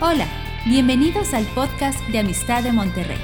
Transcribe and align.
Hola, 0.00 0.26
bienvenidos 0.66 1.34
al 1.34 1.44
podcast 1.54 2.00
de 2.08 2.18
Amistad 2.18 2.64
de 2.64 2.72
Monterrey. 2.72 3.16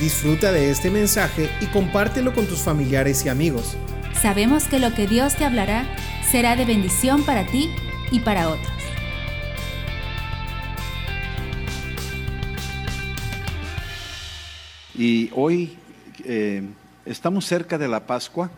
Disfruta 0.00 0.50
de 0.50 0.70
este 0.70 0.90
mensaje 0.90 1.50
y 1.60 1.66
compártelo 1.66 2.32
con 2.32 2.46
tus 2.46 2.60
familiares 2.60 3.26
y 3.26 3.28
amigos. 3.28 3.76
Sabemos 4.14 4.64
que 4.64 4.78
lo 4.78 4.94
que 4.94 5.06
Dios 5.06 5.36
te 5.36 5.44
hablará 5.44 5.84
será 6.30 6.56
de 6.56 6.64
bendición 6.64 7.22
para 7.22 7.46
ti 7.46 7.70
y 8.10 8.20
para 8.20 8.48
otros. 8.48 8.72
Y 14.94 15.28
hoy 15.34 15.76
eh, 16.24 16.62
estamos 17.04 17.44
cerca 17.44 17.76
de 17.76 17.88
la 17.88 18.06
Pascua. 18.06 18.50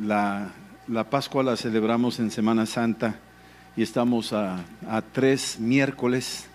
La, 0.00 0.50
la, 0.88 1.10
Pascua 1.10 1.42
la 1.42 1.58
celebramos 1.58 2.18
en 2.20 2.30
Semana 2.30 2.64
Santa 2.64 3.16
y 3.76 3.82
estamos 3.82 4.32
a, 4.32 4.64
a, 4.88 5.02
tres 5.02 5.60
miércoles 5.60 6.48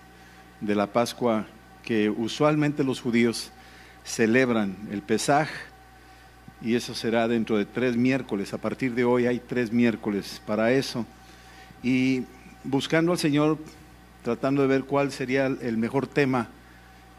de 0.60 0.74
la 0.74 0.86
Pascua 0.86 1.46
que 1.82 2.10
usualmente 2.10 2.84
los 2.84 3.00
judíos 3.00 3.50
celebran 4.04 4.76
el 4.90 5.02
Pesaj 5.02 5.48
y 6.62 6.74
eso 6.74 6.94
será 6.94 7.26
dentro 7.26 7.56
de 7.56 7.64
tres 7.64 7.96
miércoles. 7.96 8.52
A 8.52 8.58
partir 8.58 8.94
de 8.94 9.04
hoy 9.04 9.26
hay 9.26 9.38
tres 9.38 9.72
miércoles 9.72 10.42
para 10.46 10.72
eso. 10.72 11.06
Y 11.82 12.24
buscando 12.64 13.12
al 13.12 13.18
Señor, 13.18 13.58
tratando 14.22 14.62
de 14.62 14.68
ver 14.68 14.84
cuál 14.84 15.10
sería 15.10 15.46
el 15.46 15.78
mejor 15.78 16.06
tema 16.06 16.48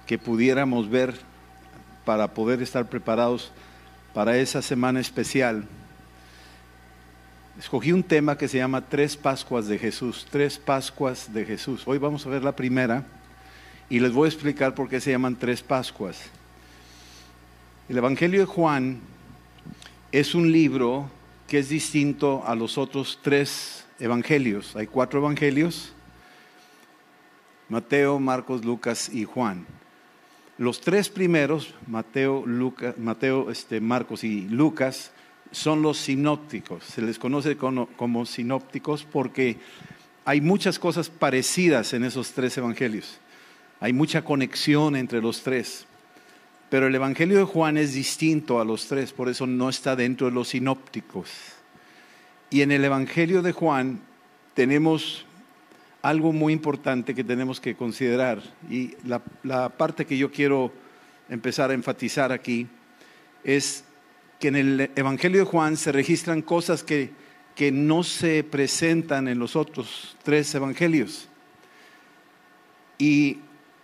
que 0.05 0.19
pudiéramos 0.19 0.89
ver 0.89 1.15
para 2.05 2.33
poder 2.33 2.61
estar 2.61 2.87
preparados 2.87 3.51
para 4.13 4.37
esa 4.37 4.61
semana 4.61 4.99
especial, 4.99 5.65
escogí 7.57 7.91
un 7.91 8.03
tema 8.03 8.37
que 8.37 8.47
se 8.47 8.57
llama 8.57 8.81
Tres 8.81 9.17
Pascuas 9.17 9.67
de 9.67 9.79
Jesús, 9.79 10.27
Tres 10.29 10.59
Pascuas 10.59 11.33
de 11.33 11.45
Jesús. 11.45 11.83
Hoy 11.85 11.97
vamos 11.97 12.25
a 12.25 12.29
ver 12.29 12.43
la 12.43 12.55
primera 12.55 13.05
y 13.91 13.99
les 13.99 14.13
voy 14.13 14.27
a 14.27 14.29
explicar 14.29 14.73
por 14.73 14.87
qué 14.87 15.01
se 15.01 15.11
llaman 15.11 15.35
Tres 15.35 15.61
Pascuas. 15.61 16.17
El 17.89 17.97
Evangelio 17.97 18.39
de 18.39 18.45
Juan 18.45 19.01
es 20.13 20.33
un 20.33 20.49
libro 20.49 21.09
que 21.45 21.59
es 21.59 21.67
distinto 21.67 22.41
a 22.47 22.55
los 22.55 22.77
otros 22.77 23.19
tres 23.21 23.85
evangelios. 23.99 24.77
Hay 24.77 24.87
cuatro 24.87 25.19
evangelios, 25.19 25.91
Mateo, 27.67 28.17
Marcos, 28.17 28.63
Lucas 28.63 29.09
y 29.13 29.25
Juan. 29.25 29.65
Los 30.57 30.79
tres 30.79 31.09
primeros, 31.09 31.73
Mateo, 31.85 33.51
este, 33.51 33.81
Marcos 33.81 34.23
y 34.23 34.47
Lucas, 34.47 35.11
son 35.51 35.81
los 35.81 35.97
sinópticos. 35.97 36.85
Se 36.85 37.01
les 37.01 37.19
conoce 37.19 37.57
como 37.57 38.25
sinópticos 38.25 39.03
porque 39.03 39.57
hay 40.23 40.39
muchas 40.39 40.79
cosas 40.79 41.09
parecidas 41.09 41.91
en 41.91 42.05
esos 42.05 42.31
tres 42.31 42.57
evangelios. 42.57 43.19
Hay 43.81 43.93
mucha 43.93 44.23
conexión 44.23 44.95
entre 44.95 45.21
los 45.21 45.41
tres. 45.41 45.87
Pero 46.69 46.87
el 46.87 46.95
Evangelio 46.95 47.39
de 47.39 47.43
Juan 47.43 47.77
es 47.77 47.93
distinto 47.93 48.61
a 48.61 48.63
los 48.63 48.87
tres, 48.87 49.11
por 49.11 49.27
eso 49.27 49.45
no 49.45 49.67
está 49.67 49.95
dentro 49.97 50.27
de 50.27 50.33
los 50.33 50.49
sinópticos. 50.49 51.29
Y 52.49 52.61
en 52.61 52.71
el 52.71 52.85
Evangelio 52.85 53.41
de 53.41 53.51
Juan 53.51 53.99
tenemos 54.53 55.25
algo 56.01 56.31
muy 56.31 56.53
importante 56.53 57.15
que 57.15 57.23
tenemos 57.23 57.59
que 57.59 57.75
considerar. 57.75 58.41
Y 58.69 58.95
la, 59.03 59.69
parte 59.69 60.05
que 60.05 60.17
yo 60.17 60.31
quiero 60.31 60.71
empezar 61.27 61.71
a 61.71 61.73
enfatizar 61.73 62.31
aquí 62.31 62.67
es 63.43 63.83
que 64.39 64.49
en 64.49 64.55
el 64.55 64.91
Evangelio 64.95 65.39
de 65.39 65.45
Juan 65.45 65.75
se 65.75 65.91
registran 65.91 66.41
cosas 66.41 66.83
que, 66.83 67.09
que 67.55 67.71
no 67.71 68.03
se 68.03 68.43
presentan 68.43 69.27
en 69.27 69.39
los 69.39 69.55
otros 69.55 70.15
tres 70.23 70.53
evangelios. 70.55 71.27
Y 72.97 73.39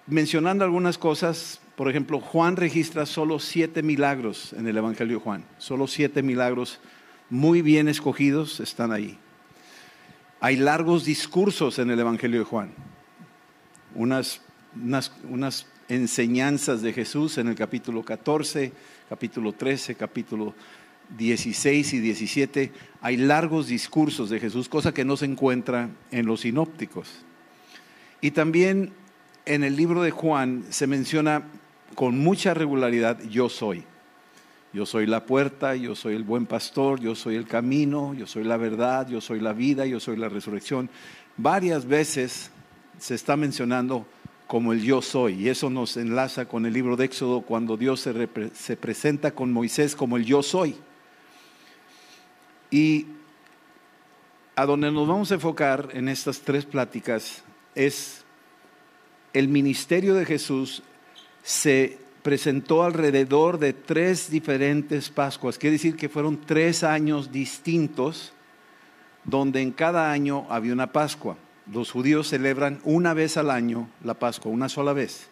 mencionando 0.07 0.63
algunas 0.63 0.97
cosas, 0.97 1.59
por 1.75 1.89
ejemplo, 1.89 2.19
Juan 2.19 2.55
registra 2.55 3.05
solo 3.05 3.39
siete 3.39 3.83
milagros 3.83 4.53
en 4.53 4.67
el 4.67 4.77
Evangelio 4.77 5.17
de 5.17 5.23
Juan, 5.23 5.45
solo 5.57 5.87
siete 5.87 6.23
milagros 6.23 6.79
muy 7.29 7.61
bien 7.61 7.87
escogidos 7.89 8.59
están 8.59 8.91
ahí. 8.91 9.17
Hay 10.39 10.55
largos 10.55 11.03
discursos 11.03 11.77
en 11.79 11.89
el 11.89 11.99
Evangelio 11.99 12.39
de 12.39 12.45
Juan, 12.45 12.71
unas, 13.95 14.41
unas, 15.29 15.67
enseñanzas 15.89 16.81
de 16.81 16.91
Jesús 16.91 17.37
en 17.37 17.47
el 17.47 17.55
capítulo 17.55 18.03
14, 18.03 18.73
capítulo 19.07 19.53
13, 19.53 19.95
capítulo 19.95 20.53
16 21.17 21.93
y 21.93 21.99
17. 21.99 22.71
Hay 23.01 23.17
largos 23.17 23.67
discursos 23.67 24.29
de 24.29 24.39
Jesús, 24.39 24.67
cosa 24.67 24.93
que 24.93 25.05
no 25.05 25.15
se 25.15 25.25
encuentra 25.25 25.89
en 26.11 26.25
los 26.25 26.41
sinópticos. 26.41 27.23
Y 28.19 28.31
también 28.31 28.91
en 29.47 29.63
el 29.63 29.75
libro 29.75 30.01
de 30.01 30.11
Juan 30.11 30.65
se 30.69 30.87
menciona 30.87 31.43
con 31.95 32.19
mucha 32.19 32.53
regularidad 32.53 33.21
yo 33.23 33.49
soy. 33.49 33.83
Yo 34.73 34.85
soy 34.85 35.07
la 35.07 35.25
puerta, 35.25 35.75
yo 35.75 35.95
soy 35.95 36.15
el 36.15 36.23
buen 36.23 36.45
pastor, 36.45 36.99
yo 36.99 37.15
soy 37.15 37.35
el 37.35 37.47
camino, 37.47 38.13
yo 38.13 38.27
soy 38.27 38.43
la 38.43 38.57
verdad, 38.57 39.07
yo 39.07 39.21
soy 39.21 39.39
la 39.39 39.53
vida, 39.53 39.85
yo 39.85 39.99
soy 39.99 40.17
la 40.17 40.29
resurrección. 40.29 40.89
Varias 41.37 41.85
veces 41.85 42.51
se 42.99 43.15
está 43.15 43.37
mencionando 43.37 44.05
como 44.47 44.73
el 44.73 44.83
yo 44.83 45.01
soy. 45.01 45.35
Y 45.35 45.49
eso 45.49 45.69
nos 45.69 45.95
enlaza 45.95 46.45
con 46.45 46.65
el 46.65 46.73
libro 46.73 46.97
de 46.97 47.05
Éxodo 47.05 47.41
cuando 47.41 47.77
Dios 47.77 48.01
se, 48.01 48.29
se, 48.53 48.75
presenta 48.75 49.31
con 49.31 49.53
Moisés 49.53 49.95
como 49.95 50.17
el 50.17 50.25
yo 50.25 50.43
soy. 50.43 50.75
Y 52.69 53.07
a 54.55 54.65
donde 54.65 54.91
nos 54.91 55.07
vamos 55.07 55.31
a 55.31 55.35
enfocar 55.35 55.89
en 55.93 56.09
estas 56.09 56.41
tres 56.41 56.65
pláticas 56.65 57.43
es 57.73 58.25
el 59.37 59.49
ministerio 59.49 60.15
de 60.15 60.25
Jesús 60.25 60.81
se 61.43 61.99
presentó 62.23 62.83
alrededor 62.83 63.59
de 63.59 63.71
tres 63.71 64.31
diferentes 64.31 65.11
Pascuas. 65.11 65.59
Quiere 65.59 65.73
decir 65.73 65.95
que 65.95 66.09
fueron 66.09 66.41
tres 66.41 66.83
años 66.83 67.31
distintos 67.31 68.33
donde 69.23 69.61
en 69.61 69.71
cada 69.71 70.11
año 70.11 70.47
había 70.49 70.73
una 70.73 70.91
Pascua. 70.91 71.37
Los 71.71 71.91
judíos 71.91 72.29
celebran 72.29 72.79
una 72.83 73.13
vez 73.13 73.37
al 73.37 73.51
año 73.51 73.87
la 74.03 74.15
Pascua, 74.15 74.51
una 74.51 74.69
sola 74.69 74.93
vez. 74.93 75.27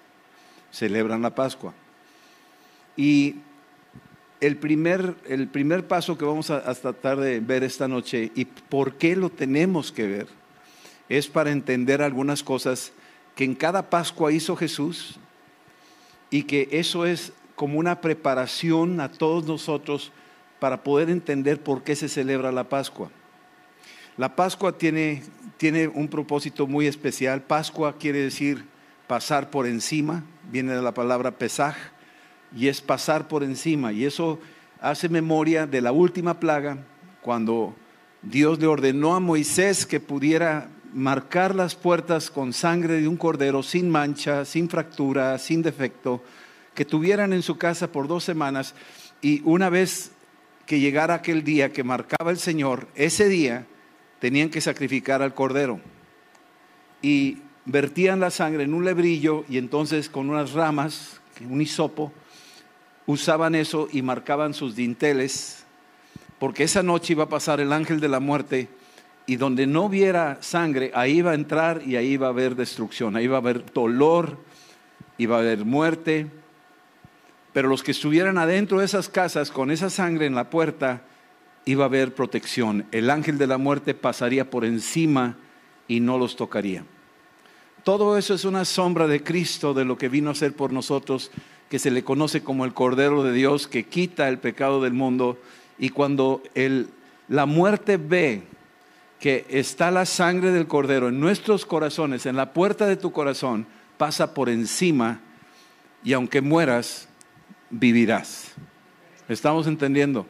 Celebran 0.72 1.24
la 1.24 1.34
Pascua. 1.34 1.74
Y 2.96 3.38
el 4.40 4.58
primer, 4.58 5.16
el 5.28 5.48
primer 5.48 5.88
paso 5.88 6.16
que 6.16 6.26
vamos 6.26 6.52
a, 6.52 6.70
a 6.70 6.76
tratar 6.76 7.20
de 7.20 7.40
ver 7.40 7.64
esta 7.64 7.88
noche 7.88 8.32
y 8.36 8.46
por 8.46 8.98
qué 8.98 9.16
lo 9.16 9.32
tenemos 9.32 9.92
que 9.92 10.06
ver 10.06 10.28
es 11.10 11.28
para 11.28 11.52
entender 11.52 12.04
algunas 12.04 12.44
cosas 12.44 12.94
que 13.36 13.44
en 13.44 13.54
cada 13.54 13.90
Pascua 13.90 14.32
hizo 14.32 14.56
Jesús 14.56 15.20
y 16.30 16.44
que 16.44 16.70
eso 16.72 17.06
es 17.06 17.34
como 17.56 17.80
una 17.80 18.02
preparación 18.02 19.00
a 19.00 19.12
todos 19.12 19.46
nosotros 19.46 20.12
para 20.60 20.84
poder 20.84 21.10
entender 21.10 21.62
por 21.62 21.84
qué 21.84 21.96
se 21.96 22.10
celebra 22.10 22.52
la 22.52 22.70
Pascua. 22.70 23.12
La 24.18 24.36
Pascua 24.36 24.78
tiene, 24.78 25.24
tiene 25.58 25.88
un 25.88 26.08
propósito 26.08 26.68
muy 26.68 26.88
especial. 26.88 27.42
Pascua 27.42 27.98
quiere 27.98 28.20
decir 28.20 28.66
pasar 29.08 29.50
por 29.50 29.68
encima, 29.68 30.24
viene 30.50 30.74
de 30.74 30.82
la 30.82 30.94
palabra 30.94 31.32
pesaj, 31.32 31.76
y 32.56 32.70
es 32.70 32.82
pasar 32.82 33.28
por 33.28 33.44
encima. 33.44 33.92
Y 33.92 34.06
eso 34.06 34.40
hace 34.80 35.10
memoria 35.10 35.68
de 35.68 35.82
la 35.82 35.92
última 35.92 36.40
plaga, 36.40 36.78
cuando 37.22 37.76
Dios 38.22 38.60
le 38.60 38.68
ordenó 38.68 39.16
a 39.16 39.20
Moisés 39.20 39.86
que 39.86 40.00
pudiera 40.00 40.70
marcar 40.96 41.54
las 41.54 41.76
puertas 41.76 42.32
con 42.32 42.54
sangre 42.54 43.02
de 43.02 43.08
un 43.10 43.18
cordero 43.18 43.62
sin 43.64 43.90
mancha, 43.90 44.46
sin 44.46 44.70
fractura, 44.70 45.38
sin 45.38 45.62
defecto, 45.62 46.24
que 46.74 46.86
tuvieran 46.86 47.34
en 47.34 47.42
su 47.42 47.58
casa 47.58 47.92
por 47.92 48.08
dos 48.08 48.24
semanas 48.24 48.74
y 49.22 49.42
una 49.44 49.70
vez 49.70 50.12
que 50.66 50.80
llegara 50.80 51.16
aquel 51.16 51.44
día 51.44 51.74
que 51.74 51.84
marcaba 51.84 52.32
el 52.32 52.38
Señor, 52.38 52.88
ese 52.96 53.28
día 53.28 53.66
tenían 54.20 54.50
que 54.50 54.62
sacrificar 54.62 55.22
al 55.22 55.34
cordero. 55.34 55.82
Y 57.02 57.40
vertían 57.66 58.22
la 58.22 58.32
sangre 58.32 58.64
en 58.64 58.74
un 58.74 58.86
lebrillo 58.86 59.44
y 59.50 59.58
entonces 59.58 60.08
con 60.08 60.30
unas 60.30 60.54
ramas, 60.54 61.20
un 61.42 61.62
hisopo, 61.62 62.14
usaban 63.06 63.54
eso 63.54 63.90
y 63.92 64.02
marcaban 64.02 64.54
sus 64.54 64.78
dinteles, 64.78 65.66
porque 66.40 66.64
esa 66.64 66.84
noche 66.84 67.14
iba 67.14 67.26
a 67.26 67.30
pasar 67.30 67.60
el 67.60 67.74
ángel 67.74 68.00
de 68.00 68.08
la 68.08 68.22
muerte 68.22 68.70
y 69.28 69.38
donde 69.38 69.66
no 69.66 69.84
hubiera 69.84 70.38
sangre, 70.42 70.92
ahí 70.94 71.22
va 71.22 71.32
a 71.32 71.36
entrar 71.36 71.82
y 71.86 71.96
ahí 71.96 72.18
va 72.18 72.28
a 72.28 72.30
haber 72.30 72.56
destrucción, 72.56 73.16
ahí 73.16 73.28
va 73.28 73.38
a 73.38 73.40
haber 73.40 73.72
dolor, 73.74 74.38
va 75.26 75.38
a 75.38 75.40
haber 75.40 75.66
muerte. 75.66 76.28
Pero 77.54 77.70
los 77.70 77.84
que 77.84 77.92
estuvieran 77.92 78.38
adentro 78.38 78.80
de 78.80 78.86
esas 78.86 79.10
casas 79.10 79.50
con 79.50 79.72
esa 79.72 79.90
sangre 79.90 80.26
en 80.26 80.36
la 80.36 80.50
puerta, 80.50 81.02
iba 81.66 81.86
a 81.86 81.88
haber 81.88 82.14
protección. 82.14 82.86
El 82.92 83.10
ángel 83.10 83.38
de 83.38 83.48
la 83.48 83.58
muerte 83.58 83.96
pasaría 83.96 84.50
por 84.50 84.66
encima 84.66 85.38
y 85.88 86.00
no 86.00 86.18
los 86.18 86.36
tocaría. 86.36 86.86
Todo 87.84 88.18
eso 88.18 88.34
es 88.34 88.46
una 88.46 88.66
sombra 88.66 89.08
de 89.08 89.24
Cristo, 89.24 89.74
de 89.74 89.86
lo 89.86 89.98
que 89.98 90.10
vino 90.10 90.32
a 90.32 90.36
ser 90.36 90.56
por 90.56 90.74
nosotros, 90.74 91.32
que 91.70 91.80
se 91.80 91.92
le 91.92 92.04
conoce 92.04 92.44
como 92.44 92.66
el 92.66 92.74
Cordero 92.74 93.24
de 93.24 93.32
Dios, 93.32 93.68
que 93.68 93.86
quita 93.86 94.28
el 94.28 94.40
pecado 94.40 94.82
del 94.82 94.94
mundo. 94.94 95.40
Y 95.78 95.90
cuando 95.90 96.42
el, 96.56 96.90
la 97.28 97.46
muerte 97.46 97.98
ve 97.98 98.44
que 99.20 99.46
está 99.50 99.92
la 99.92 100.06
sangre 100.06 100.52
del 100.52 100.68
cordero 100.68 101.10
en 101.10 101.20
nuestros 101.20 101.66
corazones, 101.66 102.26
en 102.26 102.36
la 102.36 102.54
puerta 102.54 102.86
de 102.86 102.98
tu 102.98 103.12
corazón, 103.12 103.66
pasa 103.98 104.34
por 104.34 104.50
encima 104.50 105.22
y 106.04 106.14
aunque 106.14 106.42
mueras, 106.42 107.08
vivirás. 107.70 108.54
¿Estamos 109.28 109.68
entendiendo? 109.68 110.28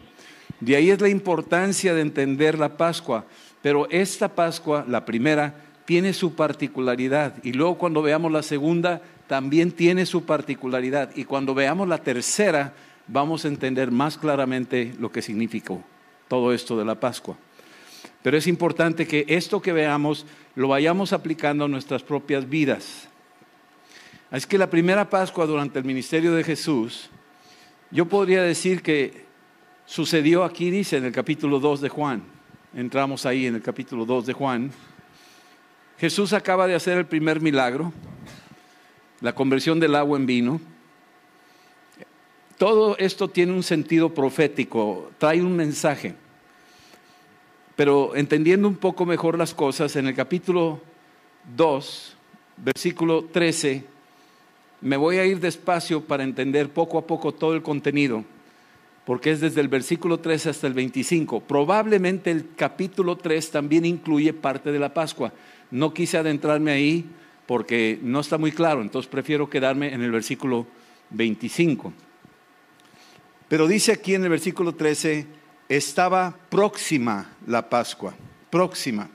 De 0.59 0.75
ahí 0.75 0.89
es 0.89 1.01
la 1.01 1.09
importancia 1.09 1.93
de 1.93 2.01
entender 2.01 2.57
la 2.57 2.77
Pascua. 2.77 3.25
Pero 3.61 3.87
esta 3.89 4.29
Pascua, 4.29 4.85
la 4.87 5.05
primera, 5.05 5.55
tiene 5.85 6.13
su 6.13 6.35
particularidad. 6.35 7.35
Y 7.43 7.53
luego 7.53 7.77
cuando 7.77 8.01
veamos 8.01 8.31
la 8.31 8.43
segunda, 8.43 9.01
también 9.27 9.71
tiene 9.71 10.05
su 10.05 10.25
particularidad. 10.25 11.11
Y 11.15 11.25
cuando 11.25 11.53
veamos 11.53 11.87
la 11.87 11.97
tercera, 11.97 12.73
vamos 13.07 13.43
a 13.43 13.49
entender 13.49 13.91
más 13.91 14.17
claramente 14.17 14.93
lo 14.99 15.11
que 15.11 15.21
significó 15.21 15.83
todo 16.27 16.53
esto 16.53 16.77
de 16.77 16.85
la 16.85 16.99
Pascua. 16.99 17.37
Pero 18.25 18.37
es 18.39 18.47
importante 18.47 19.05
que 19.05 19.23
esto 19.27 19.61
que 19.61 19.71
veamos 19.71 20.25
lo 20.55 20.69
vayamos 20.69 21.13
aplicando 21.13 21.65
a 21.65 21.67
nuestras 21.67 22.01
propias 22.01 22.49
vidas. 22.49 23.07
Es 24.31 24.47
que 24.47 24.57
la 24.57 24.67
primera 24.67 25.07
Pascua 25.07 25.45
durante 25.45 25.77
el 25.77 25.85
ministerio 25.85 26.33
de 26.33 26.43
Jesús, 26.43 27.11
yo 27.91 28.07
podría 28.07 28.41
decir 28.41 28.81
que 28.81 29.25
sucedió 29.85 30.43
aquí, 30.43 30.71
dice 30.71 30.97
en 30.97 31.05
el 31.05 31.11
capítulo 31.11 31.59
2 31.59 31.81
de 31.81 31.89
Juan. 31.89 32.23
Entramos 32.73 33.27
ahí 33.27 33.45
en 33.45 33.53
el 33.53 33.61
capítulo 33.61 34.07
2 34.07 34.25
de 34.25 34.33
Juan. 34.33 34.71
Jesús 35.99 36.33
acaba 36.33 36.65
de 36.65 36.73
hacer 36.73 36.97
el 36.97 37.05
primer 37.05 37.41
milagro, 37.41 37.93
la 39.21 39.35
conversión 39.35 39.79
del 39.79 39.93
agua 39.93 40.17
en 40.17 40.25
vino. 40.25 40.61
Todo 42.57 42.97
esto 42.97 43.29
tiene 43.29 43.53
un 43.53 43.61
sentido 43.61 44.15
profético, 44.15 45.11
trae 45.19 45.43
un 45.43 45.55
mensaje. 45.55 46.24
Pero 47.75 48.15
entendiendo 48.15 48.67
un 48.67 48.77
poco 48.77 49.05
mejor 49.05 49.37
las 49.37 49.53
cosas, 49.53 49.95
en 49.95 50.07
el 50.07 50.15
capítulo 50.15 50.79
2, 51.55 52.15
versículo 52.57 53.25
13, 53.25 53.83
me 54.81 54.97
voy 54.97 55.17
a 55.17 55.25
ir 55.25 55.39
despacio 55.39 56.01
para 56.01 56.23
entender 56.23 56.69
poco 56.69 56.97
a 56.97 57.05
poco 57.05 57.33
todo 57.33 57.53
el 57.53 57.61
contenido, 57.61 58.23
porque 59.05 59.31
es 59.31 59.41
desde 59.41 59.61
el 59.61 59.67
versículo 59.67 60.19
13 60.19 60.49
hasta 60.49 60.67
el 60.67 60.73
25. 60.73 61.41
Probablemente 61.41 62.31
el 62.31 62.53
capítulo 62.55 63.17
3 63.17 63.51
también 63.51 63.85
incluye 63.85 64.31
parte 64.31 64.71
de 64.71 64.79
la 64.79 64.93
Pascua. 64.93 65.33
No 65.69 65.93
quise 65.93 66.17
adentrarme 66.17 66.71
ahí 66.71 67.05
porque 67.45 67.99
no 68.01 68.21
está 68.21 68.37
muy 68.37 68.51
claro, 68.51 68.81
entonces 68.81 69.09
prefiero 69.09 69.49
quedarme 69.49 69.93
en 69.93 70.01
el 70.01 70.11
versículo 70.11 70.65
25. 71.09 71.93
Pero 73.47 73.67
dice 73.67 73.91
aquí 73.91 74.15
en 74.15 74.23
el 74.23 74.29
versículo 74.29 74.73
13, 74.73 75.27
estaba 75.69 76.35
próxima 76.49 77.31
la 77.47 77.69
Pascua, 77.69 78.13
próxima. 78.49 79.09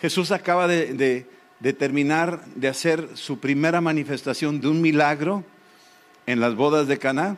Jesús 0.00 0.32
acaba 0.32 0.66
de, 0.66 1.26
terminar 1.78 2.44
de 2.56 2.68
hacer 2.68 3.08
su 3.14 3.38
primera 3.38 3.80
manifestación 3.80 4.60
de 4.60 4.68
un 4.68 4.80
milagro 4.80 5.44
en 6.26 6.40
las 6.40 6.56
bodas 6.56 6.88
de 6.88 6.98
Caná 6.98 7.36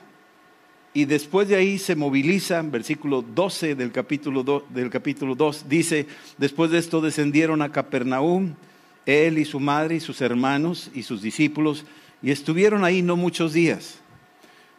y 0.95 1.07
después 1.07 1.49
de 1.49 1.57
ahí 1.57 1.79
se 1.79 1.97
moviliza, 1.97 2.63
versículo 2.63 3.21
12 3.21 3.75
del 3.75 3.91
capítulo, 3.91 4.45
2, 4.45 4.63
del 4.71 4.91
capítulo 4.91 5.35
2, 5.35 5.69
dice, 5.69 6.07
después 6.39 6.71
de 6.71 6.79
esto 6.79 7.01
descendieron 7.01 7.63
a 7.63 7.73
Capernaum, 7.73 8.55
él 9.05 9.39
y 9.39 9.45
su 9.45 9.59
madre 9.59 9.97
y 9.97 10.01
sus 10.01 10.21
hermanos 10.21 10.91
y 10.95 11.03
sus 11.03 11.21
discípulos, 11.21 11.85
y 12.23 12.31
estuvieron 12.31 12.85
ahí 12.85 13.03
no 13.03 13.17
muchos 13.17 13.53
días. 13.53 13.99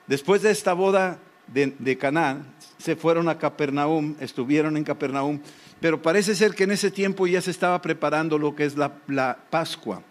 Después 0.07 0.42
de 0.42 0.51
esta 0.51 0.71
boda 0.71 1.19
de, 1.47 1.75
de 1.77 1.97
Caná, 1.97 2.45
se 2.86 2.96
fueron 2.96 3.30
a 3.30 3.40
Capernaum, 3.40 4.14
estuvieron 4.20 4.78
en 4.78 4.84
Capernaum, 4.84 5.40
pero 5.80 6.04
parece 6.04 6.36
ser 6.36 6.54
que 6.54 6.66
en 6.66 6.72
ese 6.72 6.92
tiempo 6.92 7.26
ya 7.26 7.42
se 7.42 7.50
estaba 7.50 7.82
preparando 7.82 8.38
lo 8.38 8.56
que 8.56 8.64
es 8.64 8.78
la, 8.78 9.00
la 9.08 9.40
Pascua. 9.50 10.04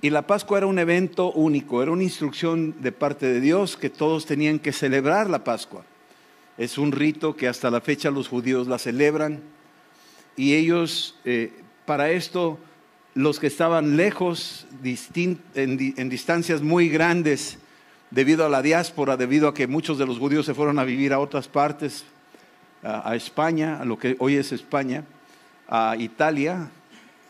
Y 0.00 0.10
la 0.10 0.24
Pascua 0.24 0.58
era 0.58 0.68
un 0.68 0.78
evento 0.78 1.32
único, 1.32 1.82
era 1.82 1.90
una 1.90 2.04
instrucción 2.04 2.80
de 2.80 2.92
parte 2.92 3.26
de 3.26 3.40
Dios 3.40 3.76
que 3.76 3.90
todos 3.90 4.24
tenían 4.24 4.60
que 4.60 4.70
celebrar 4.70 5.28
la 5.28 5.42
Pascua. 5.42 5.84
Es 6.56 6.78
un 6.78 6.92
rito 6.92 7.34
que 7.34 7.48
hasta 7.48 7.72
la 7.72 7.80
fecha 7.80 8.12
los 8.12 8.28
judíos 8.28 8.68
la 8.68 8.78
celebran 8.78 9.40
y 10.36 10.54
ellos, 10.54 11.18
eh, 11.24 11.50
para 11.86 12.12
esto, 12.12 12.60
los 13.14 13.40
que 13.40 13.48
estaban 13.48 13.96
lejos, 13.96 14.64
en, 14.84 15.40
en 15.56 16.08
distancias 16.08 16.62
muy 16.62 16.88
grandes, 16.88 17.58
debido 18.10 18.44
a 18.44 18.48
la 18.48 18.62
diáspora, 18.62 19.16
debido 19.16 19.48
a 19.48 19.54
que 19.54 19.66
muchos 19.66 19.98
de 19.98 20.06
los 20.06 20.18
judíos 20.18 20.46
se 20.46 20.54
fueron 20.54 20.78
a 20.78 20.84
vivir 20.84 21.12
a 21.12 21.18
otras 21.18 21.48
partes, 21.48 22.04
a, 22.82 23.14
España, 23.14 23.78
a 23.80 23.84
lo 23.84 23.98
que 23.98 24.16
hoy 24.18 24.36
es 24.36 24.52
España, 24.52 25.04
a 25.68 25.96
Italia, 25.98 26.70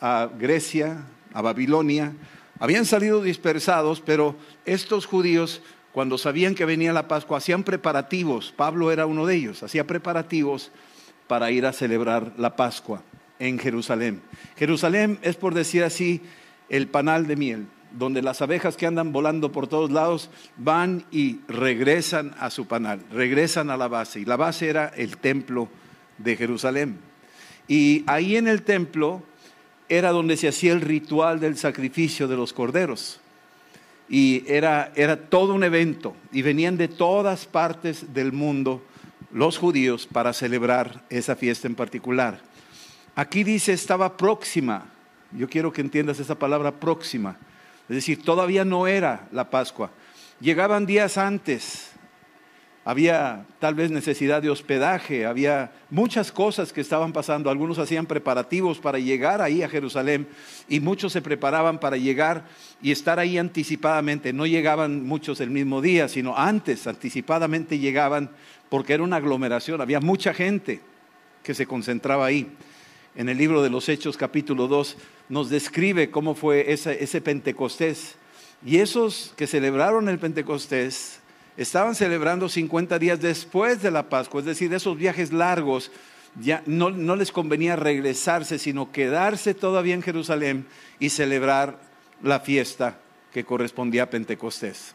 a 0.01 0.29
Grecia, 0.39 1.05
a 1.33 1.43
Babilonia. 1.43 2.13
Habían 2.59 2.87
salido 2.87 3.23
dispersados, 3.23 4.01
pero 4.01 4.37
estos 4.65 5.07
judíos, 5.07 5.61
cuando 5.93 6.19
sabían 6.19 6.55
que 6.55 6.65
venía 6.65 6.93
la 6.93 7.09
Pascua, 7.09 7.39
hacían 7.39 7.65
preparativos. 7.65 8.53
Pablo 8.57 8.93
era 8.93 9.07
uno 9.07 9.27
de 9.27 9.35
ellos, 9.35 9.63
hacía 9.63 9.87
preparativos 9.87 10.71
para 11.27 11.51
ir 11.51 11.67
a 11.67 11.73
celebrar 11.73 12.33
la 12.37 12.57
Pascua 12.57 13.03
en 13.39 13.59
Jerusalén. 13.59 14.23
Jerusalén 14.57 15.19
es, 15.23 15.37
por 15.37 15.55
decir 15.55 15.83
así, 15.83 16.23
el 16.69 16.87
panal 16.87 17.27
de 17.27 17.37
miel 17.37 17.67
donde 17.93 18.23
las 18.23 18.43
abejas 18.43 18.77
que 18.77 18.87
andan 18.87 19.13
volando 19.13 19.53
por 19.53 19.67
todos 19.67 19.91
lados 19.91 20.31
van 20.57 21.05
y 21.11 21.41
regresan 21.49 22.35
a 22.39 22.51
su 22.51 22.67
panal, 22.67 23.01
regresan 23.13 23.71
a 23.71 23.77
la 23.77 23.89
base. 23.89 24.21
Y 24.21 24.25
la 24.25 24.37
base 24.37 24.69
era 24.69 24.89
el 24.89 25.17
templo 25.17 25.69
de 26.19 26.37
Jerusalén. 26.37 26.99
Y 27.69 28.05
ahí 28.07 28.37
en 28.37 28.49
el 28.49 28.63
templo 28.63 29.23
era 29.89 30.11
donde 30.11 30.37
se 30.37 30.49
hacía 30.49 30.73
el 30.73 30.81
ritual 30.81 31.41
del 31.41 31.57
sacrificio 31.57 32.29
de 32.29 32.37
los 32.37 32.53
corderos. 32.53 33.21
Y 34.09 34.45
era, 34.47 34.93
era 34.95 35.17
todo 35.17 35.55
un 35.55 35.65
evento. 35.65 36.17
Y 36.33 36.43
venían 36.43 36.77
de 36.77 36.89
todas 36.89 37.47
partes 37.47 38.13
del 38.13 38.33
mundo 38.33 38.83
los 39.33 39.59
judíos 39.59 40.09
para 40.11 40.33
celebrar 40.33 41.05
esa 41.11 41.37
fiesta 41.37 41.69
en 41.69 41.75
particular. 41.75 42.41
Aquí 43.15 43.45
dice 43.45 43.73
estaba 43.73 44.17
próxima. 44.17 44.87
Yo 45.33 45.49
quiero 45.49 45.73
que 45.73 45.81
entiendas 45.81 46.19
esa 46.19 46.37
palabra 46.37 46.73
próxima 46.73 47.37
es 47.91 47.97
decir, 47.97 48.23
todavía 48.23 48.65
no 48.65 48.87
era 48.87 49.27
la 49.33 49.51
Pascua. 49.51 49.91
Llegaban 50.41 50.87
días 50.87 51.19
antes. 51.19 51.91
Había 52.85 53.47
tal 53.59 53.75
vez 53.75 53.91
necesidad 53.91 54.41
de 54.41 54.49
hospedaje, 54.49 55.27
había 55.27 55.73
muchas 55.91 56.31
cosas 56.31 56.73
que 56.73 56.81
estaban 56.81 57.13
pasando. 57.13 57.51
Algunos 57.51 57.81
hacían 57.81 58.07
preparativos 58.07 58.79
para 58.79 59.01
llegar 59.01 59.43
ahí 59.43 59.65
a 59.65 59.69
Jerusalén 59.69 60.29
y 60.69 60.79
muchos 60.79 61.13
se 61.13 61.21
preparaban 61.21 61.81
para 61.81 61.97
llegar 61.97 62.47
y 62.81 62.93
estar 62.93 63.19
ahí 63.19 63.39
anticipadamente. 63.39 64.33
No 64.33 64.47
llegaban 64.47 65.05
muchos 65.05 65.41
el 65.41 65.51
mismo 65.51 65.83
día, 65.83 66.09
sino 66.09 66.37
antes, 66.37 66.87
anticipadamente 66.87 67.81
llegaban 67.81 68.31
porque 68.69 68.95
era 68.95 69.03
una 69.03 69.17
aglomeración, 69.17 69.81
había 69.81 69.99
mucha 69.99 70.33
gente 70.33 70.81
que 71.43 71.55
se 71.55 71.67
concentraba 71.67 72.25
ahí 72.25 72.47
en 73.17 73.29
el 73.29 73.37
libro 73.37 73.63
de 73.63 73.71
los 73.71 73.89
Hechos 73.89 74.17
capítulo 74.17 74.69
2 74.69 74.97
nos 75.31 75.49
describe 75.49 76.11
cómo 76.11 76.35
fue 76.35 76.71
ese, 76.71 77.21
Pentecostés. 77.23 78.17
Y 78.63 78.77
esos 78.77 79.33
que 79.37 79.47
celebraron 79.47 80.11
el 80.11 80.19
Pentecostés 80.19 81.21
estaban 81.57 81.95
celebrando 81.95 82.51
50 82.51 82.99
días 82.99 83.21
después 83.21 83.81
de 83.81 83.91
la 83.91 84.11
Pascua, 84.11 84.41
es 84.41 84.47
decir, 84.47 84.73
esos 84.75 84.99
viajes 84.99 85.33
largos, 85.33 85.91
ya 86.39 86.63
no, 86.67 86.91
no 86.91 87.17
les 87.17 87.33
convenía 87.33 87.77
regresarse, 87.77 88.59
sino 88.59 88.93
quedarse 88.93 89.55
todavía 89.55 89.95
en 89.95 90.03
Jerusalén 90.03 90.67
y 90.99 91.09
celebrar 91.09 91.81
la 92.23 92.41
fiesta 92.41 92.99
que 93.33 93.45
correspondía 93.45 94.03
a 94.03 94.11
Pentecostés. 94.11 94.95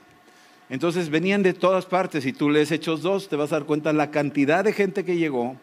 Entonces 0.70 1.10
venían 1.10 1.42
de 1.42 1.54
todas 1.54 1.88
partes, 1.88 2.26
y 2.26 2.34
tú 2.34 2.50
lees 2.52 2.72
Hechos 2.72 3.02
2, 3.02 3.30
te 3.30 3.36
vas 3.36 3.52
a 3.52 3.56
dar 3.56 3.66
cuenta 3.66 3.92
la 3.94 4.12
cantidad 4.12 4.64
de 4.64 4.74
gente 4.74 5.04
que 5.04 5.18
llegó, 5.18 5.58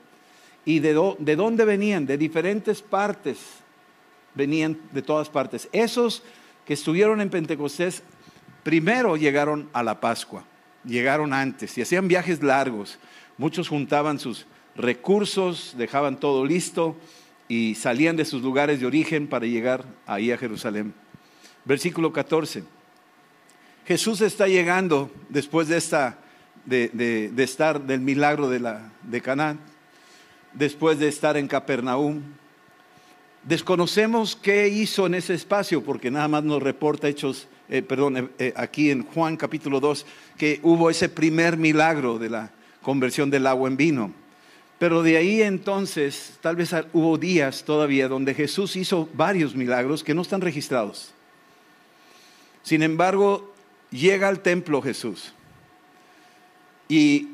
¿Y 0.64 0.78
de, 0.78 0.92
dónde 0.92 1.64
venían? 1.64 2.06
De 2.06 2.16
diferentes 2.16 2.82
partes. 2.82 3.38
Venían 4.34 4.78
de 4.92 5.02
todas 5.02 5.28
partes. 5.28 5.68
Esos 5.72 6.22
que 6.66 6.74
estuvieron 6.74 7.20
en 7.20 7.30
Pentecostés 7.30 8.02
primero 8.62 9.16
llegaron 9.16 9.68
a 9.72 9.82
la 9.82 10.00
Pascua, 10.00 10.44
llegaron 10.84 11.32
antes 11.32 11.76
y 11.76 11.82
hacían 11.82 12.08
viajes 12.08 12.42
largos. 12.42 12.98
Muchos 13.38 13.68
juntaban 13.68 14.18
sus 14.18 14.46
recursos, 14.76 15.74
dejaban 15.76 16.18
todo 16.18 16.44
listo 16.44 16.96
y 17.48 17.74
salían 17.74 18.16
de 18.16 18.24
sus 18.24 18.42
lugares 18.42 18.80
de 18.80 18.86
origen 18.86 19.26
para 19.26 19.46
llegar 19.46 19.84
ahí 20.06 20.30
a 20.30 20.38
Jerusalén. 20.38 20.94
Versículo 21.64 22.12
14. 22.12 22.64
Jesús 23.86 24.20
está 24.20 24.46
llegando 24.46 25.10
después 25.28 25.68
de, 25.68 25.76
esta, 25.76 26.18
de, 26.64 27.32
estar 27.36 27.80
del 27.80 28.00
milagro 28.00 28.48
de, 28.48 28.60
la, 28.60 28.92
de 29.02 29.20
Canaán 29.20 29.58
después 30.52 30.98
de 30.98 31.08
estar 31.08 31.36
en 31.36 31.48
Capernaum. 31.48 32.22
Desconocemos 33.44 34.36
qué 34.36 34.68
hizo 34.68 35.06
en 35.06 35.14
ese 35.14 35.34
espacio, 35.34 35.82
porque 35.82 36.12
nada 36.12 36.28
más 36.28 36.44
nos 36.44 36.62
reporta 36.62 37.08
hechos, 37.08 37.48
eh, 37.68 37.82
perdón, 37.82 38.16
eh, 38.16 38.28
eh, 38.38 38.54
aquí 38.56 38.90
en 38.90 39.02
Juan 39.02 39.36
capítulo 39.36 39.80
2, 39.80 40.06
que 40.38 40.60
hubo 40.62 40.90
ese 40.90 41.08
primer 41.08 41.56
milagro 41.56 42.20
de 42.20 42.30
la 42.30 42.52
conversión 42.82 43.30
del 43.30 43.48
agua 43.48 43.68
en 43.68 43.76
vino. 43.76 44.12
Pero 44.78 45.02
de 45.02 45.16
ahí 45.16 45.42
entonces, 45.42 46.38
tal 46.40 46.54
vez 46.54 46.72
hubo 46.92 47.18
días 47.18 47.64
todavía 47.64 48.06
donde 48.06 48.34
Jesús 48.34 48.76
hizo 48.76 49.08
varios 49.12 49.56
milagros 49.56 50.04
que 50.04 50.14
no 50.14 50.22
están 50.22 50.40
registrados. 50.40 51.12
Sin 52.62 52.84
embargo, 52.84 53.52
llega 53.90 54.28
al 54.28 54.40
templo 54.40 54.82
Jesús. 54.82 55.32
Y 56.88 57.28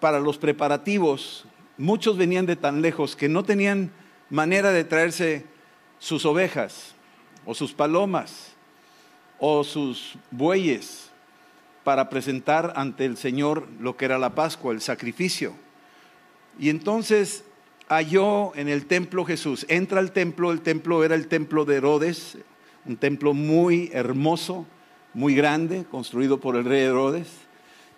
para 0.00 0.18
los 0.18 0.38
preparativos, 0.38 1.44
muchos 1.78 2.16
venían 2.16 2.46
de 2.46 2.56
tan 2.56 2.82
lejos 2.82 3.14
que 3.14 3.28
no 3.28 3.44
tenían 3.44 3.92
manera 4.28 4.72
de 4.72 4.84
traerse 4.84 5.51
sus 6.02 6.26
ovejas 6.26 6.96
o 7.46 7.54
sus 7.54 7.72
palomas 7.72 8.54
o 9.38 9.62
sus 9.62 10.16
bueyes 10.32 11.12
para 11.84 12.10
presentar 12.10 12.72
ante 12.74 13.04
el 13.04 13.16
Señor 13.16 13.68
lo 13.78 13.96
que 13.96 14.06
era 14.06 14.18
la 14.18 14.34
Pascua, 14.34 14.72
el 14.72 14.80
sacrificio. 14.80 15.54
Y 16.58 16.70
entonces 16.70 17.44
halló 17.88 18.52
en 18.56 18.68
el 18.68 18.86
templo 18.86 19.24
Jesús, 19.24 19.64
entra 19.68 20.00
al 20.00 20.10
templo, 20.10 20.50
el 20.50 20.60
templo 20.60 21.04
era 21.04 21.14
el 21.14 21.28
templo 21.28 21.64
de 21.64 21.76
Herodes, 21.76 22.36
un 22.84 22.96
templo 22.96 23.32
muy 23.32 23.88
hermoso, 23.92 24.66
muy 25.14 25.36
grande, 25.36 25.84
construido 25.88 26.40
por 26.40 26.56
el 26.56 26.64
rey 26.64 26.82
Herodes, 26.82 27.28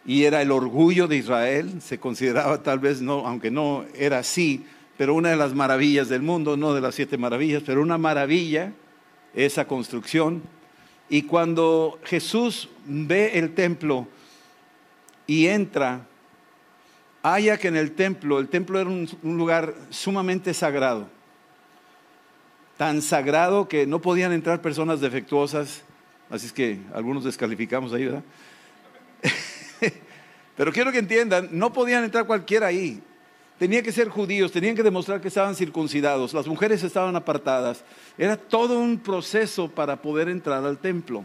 y 0.04 0.24
era 0.24 0.42
el 0.42 0.50
orgullo 0.50 1.08
de 1.08 1.16
Israel, 1.16 1.80
se 1.80 1.98
consideraba 1.98 2.62
tal 2.62 2.80
vez, 2.80 3.00
no, 3.00 3.26
aunque 3.26 3.50
no 3.50 3.86
era 3.94 4.18
así, 4.18 4.66
pero 4.96 5.14
una 5.14 5.30
de 5.30 5.36
las 5.36 5.54
maravillas 5.54 6.08
del 6.08 6.22
mundo, 6.22 6.56
no 6.56 6.74
de 6.74 6.80
las 6.80 6.94
siete 6.94 7.18
maravillas, 7.18 7.62
pero 7.64 7.82
una 7.82 7.98
maravilla, 7.98 8.72
esa 9.34 9.66
construcción. 9.66 10.42
Y 11.08 11.22
cuando 11.22 11.98
Jesús 12.04 12.68
ve 12.86 13.38
el 13.38 13.54
templo 13.54 14.06
y 15.26 15.46
entra, 15.46 16.06
haya 17.22 17.56
que 17.58 17.68
en 17.68 17.76
el 17.76 17.92
templo, 17.92 18.38
el 18.38 18.48
templo 18.48 18.80
era 18.80 18.88
un, 18.88 19.08
lugar 19.22 19.74
sumamente 19.90 20.54
sagrado, 20.54 21.08
tan 22.76 23.02
sagrado 23.02 23.68
que 23.68 23.86
no 23.86 24.00
podían 24.00 24.32
entrar 24.32 24.62
personas 24.62 25.00
defectuosas, 25.00 25.82
así 26.30 26.46
es 26.46 26.52
que 26.52 26.78
algunos 26.94 27.24
descalificamos 27.24 27.92
ahí, 27.92 28.04
¿verdad? 28.04 28.22
Pero 30.56 30.72
quiero 30.72 30.92
que 30.92 30.98
entiendan, 30.98 31.48
no 31.50 31.72
podían 31.72 32.04
entrar 32.04 32.26
cualquiera 32.26 32.68
ahí. 32.68 33.02
Tenía 33.64 33.82
que 33.82 33.92
ser 33.92 34.10
judíos, 34.10 34.52
tenían 34.52 34.76
que 34.76 34.82
demostrar 34.82 35.22
que 35.22 35.28
estaban 35.28 35.54
circuncidados, 35.54 36.34
las 36.34 36.46
mujeres 36.46 36.82
estaban 36.82 37.16
apartadas. 37.16 37.82
Era 38.18 38.36
todo 38.36 38.78
un 38.78 38.98
proceso 38.98 39.70
para 39.70 40.02
poder 40.02 40.28
entrar 40.28 40.62
al 40.66 40.76
templo. 40.76 41.24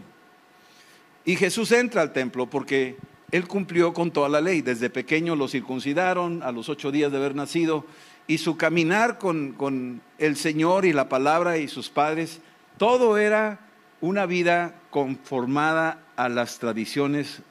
Y 1.26 1.36
Jesús 1.36 1.70
entra 1.70 2.00
al 2.00 2.14
templo 2.14 2.48
porque 2.48 2.96
él 3.30 3.46
cumplió 3.46 3.92
con 3.92 4.10
toda 4.10 4.30
la 4.30 4.40
ley. 4.40 4.62
Desde 4.62 4.88
pequeño 4.88 5.36
lo 5.36 5.48
circuncidaron 5.48 6.42
a 6.42 6.50
los 6.50 6.70
ocho 6.70 6.90
días 6.90 7.12
de 7.12 7.18
haber 7.18 7.34
nacido 7.34 7.84
y 8.26 8.38
su 8.38 8.56
caminar 8.56 9.18
con, 9.18 10.00
el 10.16 10.36
Señor 10.36 10.86
y 10.86 10.94
la 10.94 11.10
palabra 11.10 11.58
y 11.58 11.68
sus 11.68 11.90
padres, 11.90 12.40
todo 12.78 13.18
era 13.18 13.60
una 14.00 14.24
vida 14.24 14.76
conformada 14.88 16.02
a 16.16 16.30
las 16.30 16.58
tradiciones 16.58 17.42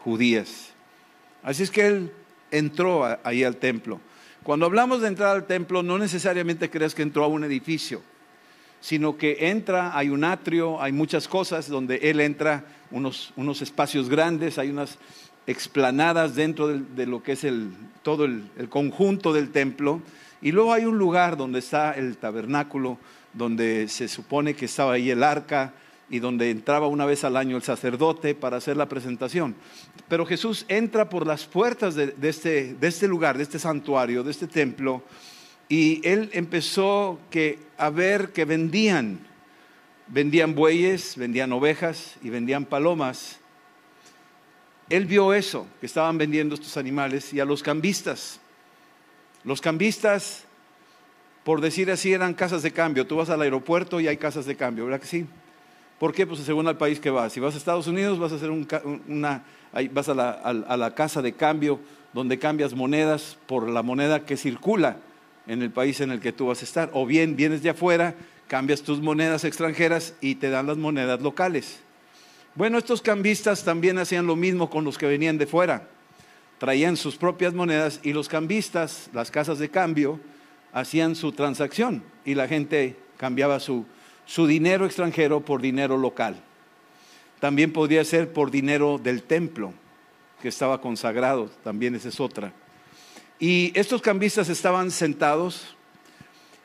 judías. 0.00 0.72
Así 1.44 1.62
es 1.62 1.70
que 1.70 1.86
él 1.86 2.12
entró 2.50 3.16
ahí 3.22 3.44
al 3.44 3.58
templo. 3.58 4.00
Cuando 4.44 4.66
hablamos 4.66 5.00
de 5.00 5.08
entrar 5.08 5.34
al 5.34 5.46
templo, 5.46 5.82
no 5.82 5.96
necesariamente 5.96 6.68
creas 6.68 6.94
que 6.94 7.00
entró 7.00 7.24
a 7.24 7.28
un 7.28 7.44
edificio, 7.44 8.02
sino 8.78 9.16
que 9.16 9.48
entra, 9.48 9.96
hay 9.96 10.10
un 10.10 10.22
atrio, 10.22 10.82
hay 10.82 10.92
muchas 10.92 11.26
cosas 11.26 11.66
donde 11.66 11.96
él 12.02 12.20
entra 12.20 12.66
unos, 12.90 13.32
unos 13.36 13.62
espacios 13.62 14.10
grandes, 14.10 14.58
hay 14.58 14.68
unas 14.68 14.98
explanadas 15.46 16.34
dentro 16.34 16.68
de, 16.68 17.06
lo 17.06 17.22
que 17.22 17.32
es 17.32 17.44
el, 17.44 17.70
todo 18.02 18.26
el, 18.26 18.50
el 18.58 18.68
conjunto 18.68 19.32
del 19.32 19.50
templo, 19.50 20.02
y 20.42 20.52
luego 20.52 20.74
hay 20.74 20.84
un 20.84 20.98
lugar 20.98 21.38
donde 21.38 21.60
está 21.60 21.92
el 21.92 22.18
tabernáculo, 22.18 22.98
donde 23.32 23.88
se 23.88 24.08
supone 24.08 24.52
que 24.52 24.66
estaba 24.66 24.92
ahí 24.92 25.10
el 25.10 25.22
arca, 25.22 25.72
y 26.10 26.18
donde 26.18 26.50
entraba 26.50 26.86
una 26.86 27.06
vez 27.06 27.24
al 27.24 27.36
año 27.36 27.56
el 27.56 27.62
sacerdote 27.62 28.34
para 28.34 28.58
hacer 28.58 28.76
la 28.76 28.88
presentación. 28.88 29.54
Pero 30.08 30.26
Jesús 30.26 30.64
entra 30.68 31.08
por 31.08 31.26
las 31.26 31.44
puertas 31.46 31.94
de, 31.94 32.14
este, 32.22 32.74
de, 32.74 32.88
este, 32.88 33.08
lugar, 33.08 33.36
de 33.36 33.42
este 33.42 33.58
santuario, 33.58 34.22
de 34.22 34.30
este 34.30 34.46
templo, 34.46 35.02
y 35.68 36.06
él 36.06 36.30
empezó 36.32 37.18
que, 37.30 37.58
a 37.78 37.90
ver 37.90 38.32
que 38.32 38.44
vendían 38.44 39.20
vendían 40.06 40.54
bueyes, 40.54 41.16
vendían 41.16 41.52
ovejas 41.52 42.16
y 42.22 42.30
vendían 42.30 42.64
palomas. 42.64 43.38
Él 44.90 45.06
vio 45.06 45.32
eso, 45.32 45.66
que 45.80 45.86
estaban 45.86 46.18
vendiendo 46.18 46.54
estos 46.54 46.76
animales, 46.76 47.32
y 47.32 47.40
a 47.40 47.44
los 47.44 47.62
cambistas. 47.62 48.40
Los 49.42 49.60
cambistas, 49.60 50.44
por 51.42 51.60
decir 51.60 51.90
así, 51.90 52.12
eran 52.12 52.34
casas 52.34 52.62
de 52.62 52.72
cambio. 52.72 53.06
Tú 53.06 53.16
vas 53.16 53.30
al 53.30 53.42
aeropuerto 53.42 54.00
y 54.00 54.08
hay 54.08 54.16
casas 54.16 54.46
de 54.46 54.56
cambio, 54.56 54.84
¿verdad 54.84 55.00
que 55.00 55.06
sí? 55.06 55.26
¿Por 56.04 56.12
qué? 56.12 56.26
Pues 56.26 56.40
según 56.40 56.68
al 56.68 56.76
país 56.76 57.00
que 57.00 57.08
vas. 57.08 57.32
Si 57.32 57.40
vas 57.40 57.54
a 57.54 57.56
Estados 57.56 57.86
Unidos, 57.86 58.18
vas 58.18 58.30
a 58.30 58.34
hacer 58.34 58.50
una, 58.50 59.42
vas 59.90 60.08
a 60.10 60.14
la, 60.14 60.32
a 60.32 60.76
la 60.76 60.94
casa 60.94 61.22
de 61.22 61.32
cambio 61.32 61.80
donde 62.12 62.38
cambias 62.38 62.74
monedas 62.74 63.38
por 63.46 63.70
la 63.70 63.82
moneda 63.82 64.26
que 64.26 64.36
circula 64.36 64.98
en 65.46 65.62
el 65.62 65.70
país 65.70 66.02
en 66.02 66.10
el 66.10 66.20
que 66.20 66.30
tú 66.30 66.48
vas 66.48 66.60
a 66.60 66.66
estar. 66.66 66.90
O 66.92 67.06
bien 67.06 67.36
vienes 67.36 67.62
de 67.62 67.70
afuera 67.70 68.16
cambias 68.48 68.82
tus 68.82 69.00
monedas 69.00 69.44
extranjeras 69.44 70.12
y 70.20 70.34
te 70.34 70.50
dan 70.50 70.66
las 70.66 70.76
monedas 70.76 71.22
locales. 71.22 71.80
Bueno, 72.54 72.76
estos 72.76 73.00
cambistas 73.00 73.64
también 73.64 73.96
hacían 73.96 74.26
lo 74.26 74.36
mismo 74.36 74.68
con 74.68 74.84
los 74.84 74.98
que 74.98 75.06
venían 75.06 75.38
de 75.38 75.46
fuera. 75.46 75.88
Traían 76.58 76.98
sus 76.98 77.16
propias 77.16 77.54
monedas 77.54 78.00
y 78.02 78.12
los 78.12 78.28
cambistas, 78.28 79.08
las 79.14 79.30
casas 79.30 79.58
de 79.58 79.70
cambio, 79.70 80.20
hacían 80.70 81.14
su 81.14 81.32
transacción 81.32 82.02
y 82.26 82.34
la 82.34 82.46
gente 82.46 82.94
cambiaba 83.16 83.58
su, 83.58 83.86
su 84.26 84.46
dinero 84.46 84.86
extranjero 84.86 85.40
por 85.40 85.60
dinero 85.60 85.96
local. 85.96 86.36
También 87.40 87.72
podría 87.72 88.04
ser 88.04 88.32
por 88.32 88.50
dinero 88.50 88.98
del 89.02 89.22
templo 89.22 89.72
que 90.40 90.48
estaba 90.48 90.80
consagrado, 90.80 91.50
también 91.62 91.94
esa 91.94 92.08
es 92.08 92.20
otra. 92.20 92.52
Y 93.38 93.72
estos 93.74 94.00
cambistas 94.00 94.48
estaban 94.48 94.90
sentados 94.90 95.74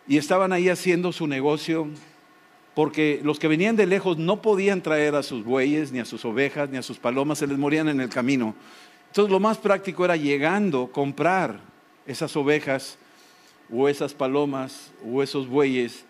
y 0.08 0.18
estaban 0.18 0.54
ahí 0.54 0.70
haciendo 0.70 1.12
su 1.12 1.28
negocio 1.28 1.88
porque 2.75 3.20
los 3.24 3.39
que 3.39 3.48
venían 3.48 3.75
de 3.75 3.86
lejos 3.86 4.18
no 4.18 4.42
podían 4.42 4.82
traer 4.82 5.16
a 5.16 5.24
sus 5.24 5.44
bueyes, 5.44 5.92
ni 5.92 6.00
a 6.00 6.06
sus 6.06 6.24
ovejas, 6.24 6.70
ni 6.70 6.78
a 6.78 6.82
sus 6.82 6.98
palomas, 6.98 7.39
se 7.39 7.48
les 7.48 7.58
morían 7.58 7.89
en 7.89 8.00
el 8.00 8.10
camino. 8.10 8.56
Entonces 9.08 9.32
lo 9.32 9.39
más 9.39 9.58
práctico 9.58 10.06
era 10.06 10.16
llegando, 10.16 10.88
comprar 10.88 11.60
esas 12.06 12.36
ovejas 12.38 12.98
o 13.72 13.89
esas 13.89 14.13
palomas 14.13 14.92
o 15.06 15.22
esos 15.22 15.48
bueyes 15.48 16.06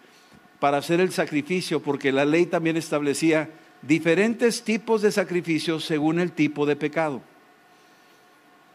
para 0.60 0.78
hacer 0.78 1.00
el 1.00 1.12
sacrificio, 1.12 1.82
porque 1.82 2.12
la 2.12 2.26
ley 2.26 2.46
también 2.46 2.78
establecía 2.78 3.50
diferentes 3.82 4.64
tipos 4.64 5.02
de 5.02 5.12
sacrificios 5.12 5.86
según 5.86 6.20
el 6.20 6.32
tipo 6.32 6.66
de 6.66 6.76
pecado. 6.76 7.22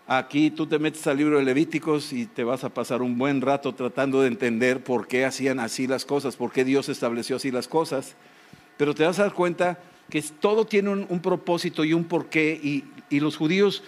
Aquí 0.07 0.51
tú 0.51 0.67
te 0.67 0.79
metes 0.79 1.07
al 1.07 1.17
libro 1.17 1.39
de 1.39 1.45
Levíticos 1.45 2.13
y 2.13 2.27
te 2.27 2.45
vas 2.45 2.63
a 2.63 2.69
pasar 2.69 3.01
un 3.01 3.17
buen 3.17 3.41
rato 3.41 3.75
tratando 3.75 4.21
de 4.21 4.29
entender 4.29 4.85
por 4.85 5.09
qué 5.09 5.25
hacían 5.25 5.59
así 5.61 5.87
las 5.87 6.05
cosas, 6.05 6.37
por 6.37 6.53
qué 6.53 6.63
Dios 6.65 6.91
estableció 6.91 7.37
así 7.37 7.51
las 7.51 7.69
cosas. 7.69 8.15
Pero 8.77 8.95
te 8.95 9.05
vas 9.05 9.19
a 9.19 9.23
dar 9.23 9.33
cuenta 9.33 9.79
que 10.11 10.21
todo 10.21 10.67
tiene 10.67 10.91
un, 10.91 11.21
propósito 11.21 11.85
y 11.85 11.95
un 11.95 12.05
porqué 12.05 12.61
y, 12.63 12.85
los 13.19 13.37
judíos 13.37 13.85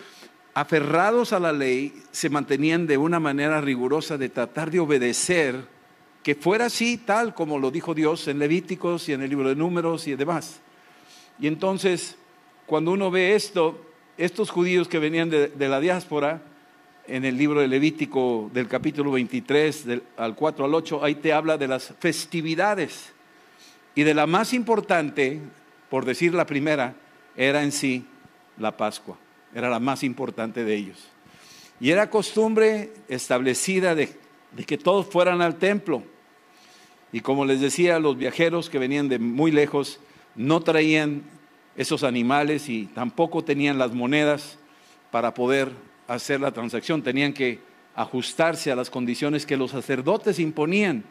aferrados 0.55 1.33
a 1.33 1.41
la 1.41 1.53
ley 1.53 1.93
se 2.13 2.31
mantenían 2.31 2.87
de 2.87 2.97
una 2.97 3.19
manera 3.19 3.61
rigurosa 3.61 4.17
de 4.17 4.29
tratar 4.29 4.71
de 4.71 4.79
obedecer 4.79 5.67
que 6.27 6.35
fuera 6.35 6.65
así 6.65 6.97
tal 6.97 7.35
como 7.35 7.57
lo 7.57 7.71
dijo 7.71 7.95
Dios 7.95 8.27
en 8.27 8.41
Levíticos 8.41 9.09
y 9.09 9.13
en 9.13 9.23
el 9.23 9.31
libro 9.31 9.49
de 9.49 9.55
números 9.55 10.09
y 10.09 10.17
demás. 10.17 10.59
Y 11.39 11.47
entonces, 11.47 12.17
cuando 12.67 12.91
uno 12.91 13.13
ve 13.13 13.37
esto, 13.37 13.81
estos 14.19 14.51
judíos 14.51 14.89
que 14.89 14.99
venían 14.99 15.31
de, 15.31 15.53
la 15.57 15.79
diáspora, 15.79 16.43
en 17.07 17.25
el 17.25 17.37
libro 17.39 17.61
de 17.61 17.69
Levítico 17.69 18.51
del 18.53 18.67
capítulo 18.67 19.13
23, 19.13 19.85
al 20.17 20.35
4 20.35 20.65
al 20.65 20.75
8, 20.75 21.05
ahí 21.05 21.15
te 21.15 21.33
habla 21.33 21.57
de 21.59 21.69
las 21.69 21.95
festividades. 22.01 23.13
Y 23.95 24.03
de 24.03 24.13
la 24.13 24.27
más 24.27 24.53
importante, 24.53 25.41
por 25.89 26.05
decir 26.05 26.35
la 26.35 26.45
primera, 26.45 26.97
era 27.37 27.63
en 27.63 27.71
sí 27.71 28.05
la 28.59 28.77
Pascua. 28.77 29.17
Era 29.55 29.71
la 29.71 29.79
más 29.79 30.03
importante 30.03 30.65
de 30.65 30.75
ellos. 30.75 31.07
Y 31.79 31.93
era 31.93 32.11
costumbre 32.11 32.95
establecida 33.07 33.95
de, 33.95 34.09
de 34.51 34.65
que 34.65 34.77
todos 34.77 35.07
fueran 35.07 35.41
al 35.41 35.55
templo. 35.55 36.03
Y 37.17 37.23
como 37.23 37.47
les 37.47 37.63
decía, 37.63 37.99
los 37.99 38.19
viajeros 38.19 38.69
que 38.69 38.79
venían 38.79 39.09
de 39.09 39.19
muy 39.19 39.51
lejos 39.51 40.01
no 40.35 40.61
traían 40.61 41.23
esos 41.75 42.05
animales 42.05 42.69
y 42.69 42.91
tampoco 42.95 43.43
tenían 43.43 43.79
las 43.79 43.95
monedas 43.95 44.59
para 45.11 45.33
poder 45.33 45.73
hacer 46.09 46.43
la 46.43 46.53
transacción, 46.53 47.01
tenían 47.01 47.33
que 47.33 47.61
ajustarse 47.95 48.71
a 48.71 48.77
las 48.77 48.91
condiciones 48.91 49.47
que 49.47 49.57
los 49.57 49.71
sacerdotes 49.71 50.39
imponían. 50.39 51.05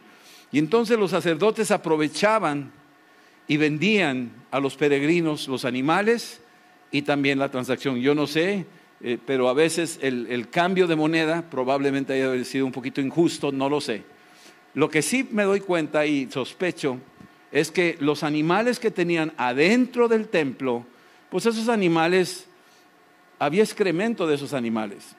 Y 0.51 0.59
entonces 0.59 0.99
los 0.99 1.09
sacerdotes 1.09 1.71
aprovechaban 1.71 2.71
y 3.47 3.57
vendían 3.57 4.31
a 4.51 4.59
los 4.59 4.75
peregrinos 4.75 5.47
los 5.47 5.65
animales 5.65 6.39
y 6.91 7.01
también 7.01 7.39
la 7.39 7.49
transacción. 7.49 7.99
Yo 7.99 8.13
no 8.13 8.27
sé 8.27 8.67
eh, 9.01 9.17
pero 9.25 9.49
a 9.49 9.53
veces 9.53 9.97
el, 10.03 10.27
el 10.27 10.49
cambio 10.49 10.85
de 10.85 10.95
moneda 10.95 11.43
probablemente 11.49 12.13
haya 12.13 12.43
sido 12.45 12.67
un 12.67 12.71
poquito 12.71 13.01
injusto, 13.01 13.51
no 13.51 13.69
lo 13.69 13.81
sé. 13.81 14.03
Lo 14.75 14.89
que 14.89 15.01
sí 15.01 15.27
me 15.31 15.43
doy 15.43 15.61
cuenta 15.61 16.05
y 16.05 16.29
sospecho 16.29 16.99
es 17.51 17.71
que 17.71 17.97
los 18.01 18.23
animales 18.23 18.77
que 18.79 18.91
tenían 18.91 19.33
adentro 19.37 20.07
del 20.09 20.27
templo, 20.27 20.85
pues 21.29 21.45
esos 21.45 21.69
animales, 21.69 22.45
había 23.39 23.63
excremento 23.63 24.27
de 24.27 24.35
esos 24.35 24.53
animales, 24.53 25.15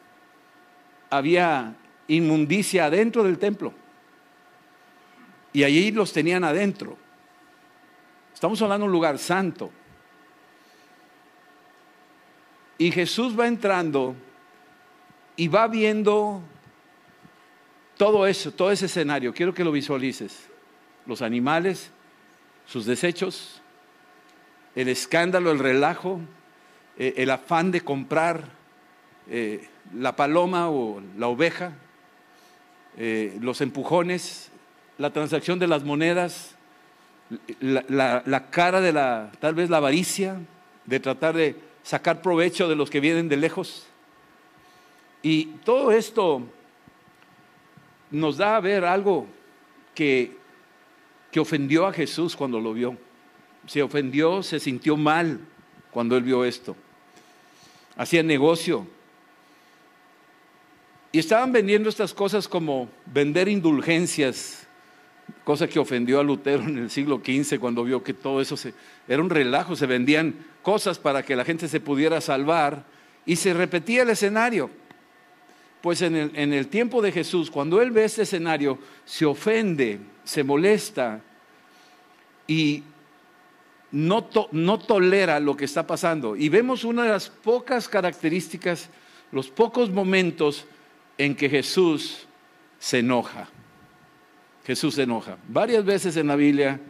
había 1.08 1.74
inmundicia 2.06 2.84
adentro 2.84 3.24
del 3.24 3.38
templo 3.38 3.72
y 5.54 5.64
allí 5.64 5.90
los 5.90 6.12
tenían 6.12 6.44
adentro. 6.44 6.98
Estamos 8.34 8.60
hablando 8.60 8.84
de 8.84 8.88
un 8.88 8.92
lugar 8.92 9.18
santo. 9.18 9.70
Y 12.76 12.90
Jesús 12.90 13.38
va 13.38 13.46
entrando 13.46 14.14
y 15.34 15.48
va 15.48 15.66
viendo 15.66 16.42
todo 17.96 18.26
eso, 18.26 18.52
todo 18.52 18.70
ese 18.70 18.86
escenario. 18.86 19.32
Quiero 19.32 19.54
que 19.54 19.64
lo 19.64 19.72
visualices. 19.72 20.48
Los 21.06 21.22
animales, 21.22 21.90
sus 22.66 22.84
desechos, 22.84 23.60
el 24.74 24.88
escándalo, 24.88 25.50
el 25.50 25.58
relajo, 25.58 26.20
eh, 26.98 27.14
el 27.16 27.30
afán 27.30 27.70
de 27.70 27.80
comprar 27.80 28.44
eh, 29.28 29.68
la 29.94 30.16
paloma 30.16 30.68
o 30.70 31.00
la 31.16 31.28
oveja, 31.28 31.72
eh, 32.98 33.38
los 33.40 33.60
empujones, 33.60 34.50
la 34.98 35.10
transacción 35.10 35.58
de 35.58 35.66
las 35.66 35.84
monedas, 35.84 36.54
la, 37.60 38.22
la, 38.24 38.50
cara 38.50 38.80
de 38.80 38.92
la, 38.92 39.32
tal 39.40 39.54
vez 39.54 39.70
la 39.70 39.78
avaricia, 39.78 40.38
de 40.84 41.00
tratar 41.00 41.34
de 41.34 41.56
sacar 41.82 42.22
provecho 42.22 42.68
de 42.68 42.76
los 42.76 42.90
que 42.90 43.00
vienen 43.00 43.28
de 43.28 43.36
lejos. 43.36 43.86
Y 45.22 45.46
todo 45.64 45.92
esto 45.92 46.42
nos 48.10 48.36
da 48.36 48.56
a 48.56 48.60
ver 48.60 48.84
algo 48.84 49.26
que, 49.94 50.36
que 51.30 51.40
ofendió 51.40 51.86
a 51.86 51.92
Jesús 51.92 52.36
cuando 52.36 52.60
lo 52.60 52.72
vio. 52.72 52.96
Se 53.66 53.82
ofendió, 53.82 54.42
se 54.42 54.60
sintió 54.60 54.96
mal 54.96 55.40
cuando 55.90 56.16
él 56.16 56.22
vio 56.22 56.44
esto. 56.44 56.76
Hacía 57.96 58.22
negocio. 58.22 58.86
Y 61.12 61.18
estaban 61.18 61.52
vendiendo 61.52 61.88
estas 61.88 62.12
cosas 62.12 62.46
como 62.46 62.88
vender 63.06 63.48
indulgencias, 63.48 64.66
cosa 65.44 65.66
que 65.66 65.78
ofendió 65.78 66.20
a 66.20 66.22
Lutero 66.22 66.62
en 66.62 66.76
el 66.78 66.90
siglo 66.90 67.22
XV 67.24 67.58
cuando 67.58 67.84
vio 67.84 68.02
que 68.02 68.12
todo 68.12 68.40
eso 68.40 68.56
se, 68.56 68.74
era 69.08 69.22
un 69.22 69.30
relajo, 69.30 69.76
se 69.76 69.86
vendían 69.86 70.34
cosas 70.62 70.98
para 70.98 71.24
que 71.24 71.34
la 71.34 71.44
gente 71.44 71.68
se 71.68 71.80
pudiera 71.80 72.20
salvar 72.20 72.84
y 73.24 73.36
se 73.36 73.54
repetía 73.54 74.02
el 74.02 74.10
escenario. 74.10 74.70
Pues 75.86 76.02
en 76.02 76.16
el, 76.16 76.66
tiempo 76.66 77.00
de 77.00 77.12
Jesús, 77.12 77.48
cuando 77.48 77.80
él 77.80 77.92
ve 77.92 78.06
este 78.06 78.22
escenario, 78.22 78.76
se 79.04 79.24
ofende, 79.24 80.00
se 80.24 80.42
molesta 80.42 81.22
y 82.48 82.82
no, 83.92 84.28
no 84.50 84.78
tolera 84.80 85.38
lo 85.38 85.56
que 85.56 85.64
está 85.64 85.86
pasando. 85.86 86.34
Y 86.34 86.48
vemos 86.48 86.82
una 86.82 87.04
de 87.04 87.10
las 87.10 87.28
pocas 87.28 87.88
características, 87.88 88.88
los 89.30 89.46
pocos 89.48 89.88
momentos 89.88 90.66
en 91.18 91.36
que 91.36 91.48
Jesús 91.48 92.26
se 92.80 92.98
enoja. 92.98 93.48
Jesús 94.66 94.96
se 94.96 95.04
enoja. 95.04 95.38
Varias 95.46 95.84
veces 95.84 96.16
en 96.16 96.26
la 96.26 96.34
Biblia 96.34 96.80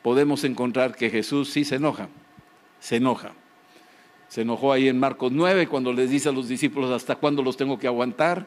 podemos 0.00 0.44
encontrar 0.44 0.96
que 0.96 1.10
Jesús 1.10 1.50
sí 1.50 1.62
se 1.62 1.74
enoja, 1.74 2.08
se 2.78 2.96
enoja. 2.96 3.34
Se 4.30 4.42
enojó 4.42 4.72
ahí 4.72 4.86
en 4.86 5.00
Marcos 5.00 5.32
9 5.32 5.66
cuando 5.66 5.92
les 5.92 6.08
dice 6.08 6.28
a 6.28 6.32
los 6.32 6.46
discípulos 6.46 6.92
hasta 6.92 7.16
cuándo 7.16 7.42
los 7.42 7.56
tengo 7.56 7.80
que 7.80 7.88
aguantar. 7.88 8.46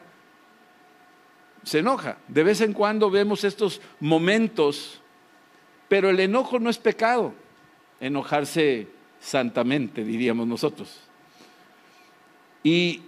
Se 1.62 1.80
enoja. 1.80 2.16
De 2.26 2.42
vez 2.42 2.62
en 2.62 2.72
cuando 2.72 3.10
vemos 3.10 3.44
estos 3.44 3.82
momentos, 4.00 5.02
pero 5.86 6.08
el 6.08 6.18
enojo 6.20 6.58
no 6.58 6.70
es 6.70 6.78
pecado. 6.78 7.34
Enojarse 8.00 8.88
santamente, 9.20 10.02
diríamos 10.04 10.46
nosotros. 10.46 11.00
Y 12.62 13.02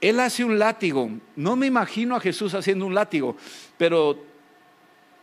él 0.00 0.18
hace 0.18 0.42
un 0.42 0.58
látigo. 0.58 1.08
No 1.36 1.54
me 1.54 1.68
imagino 1.68 2.16
a 2.16 2.20
Jesús 2.20 2.54
haciendo 2.54 2.86
un 2.86 2.94
látigo, 2.94 3.36
pero 3.78 4.18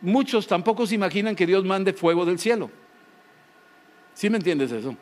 muchos 0.00 0.46
tampoco 0.46 0.86
se 0.86 0.94
imaginan 0.94 1.36
que 1.36 1.46
Dios 1.46 1.66
mande 1.66 1.92
fuego 1.92 2.24
del 2.24 2.38
cielo. 2.38 2.70
¿Sí 4.14 4.30
me 4.30 4.38
entiendes 4.38 4.72
eso? 4.72 4.96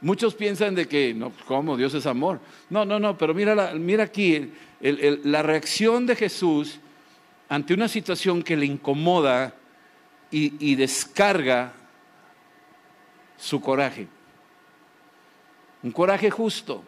Muchos 0.00 0.34
piensan 0.34 0.74
de 0.74 0.86
que, 0.86 1.12
no, 1.14 1.32
¿cómo? 1.46 1.76
Dios 1.76 1.94
es 1.94 2.06
amor. 2.06 2.40
No, 2.70 2.84
no, 2.84 3.00
no, 3.00 3.18
pero 3.18 3.34
mira, 3.34 3.72
mira 3.74 4.04
aquí 4.04 4.52
la 4.80 5.42
reacción 5.42 6.06
de 6.06 6.14
Jesús 6.14 6.78
ante 7.48 7.74
una 7.74 7.88
situación 7.88 8.42
que 8.42 8.56
le 8.56 8.66
incomoda 8.66 9.54
y 10.30 10.74
descarga 10.74 11.72
su 13.38 13.60
coraje. 13.60 14.06
Un 15.82 15.92
coraje 15.92 16.30
justo. 16.30 16.84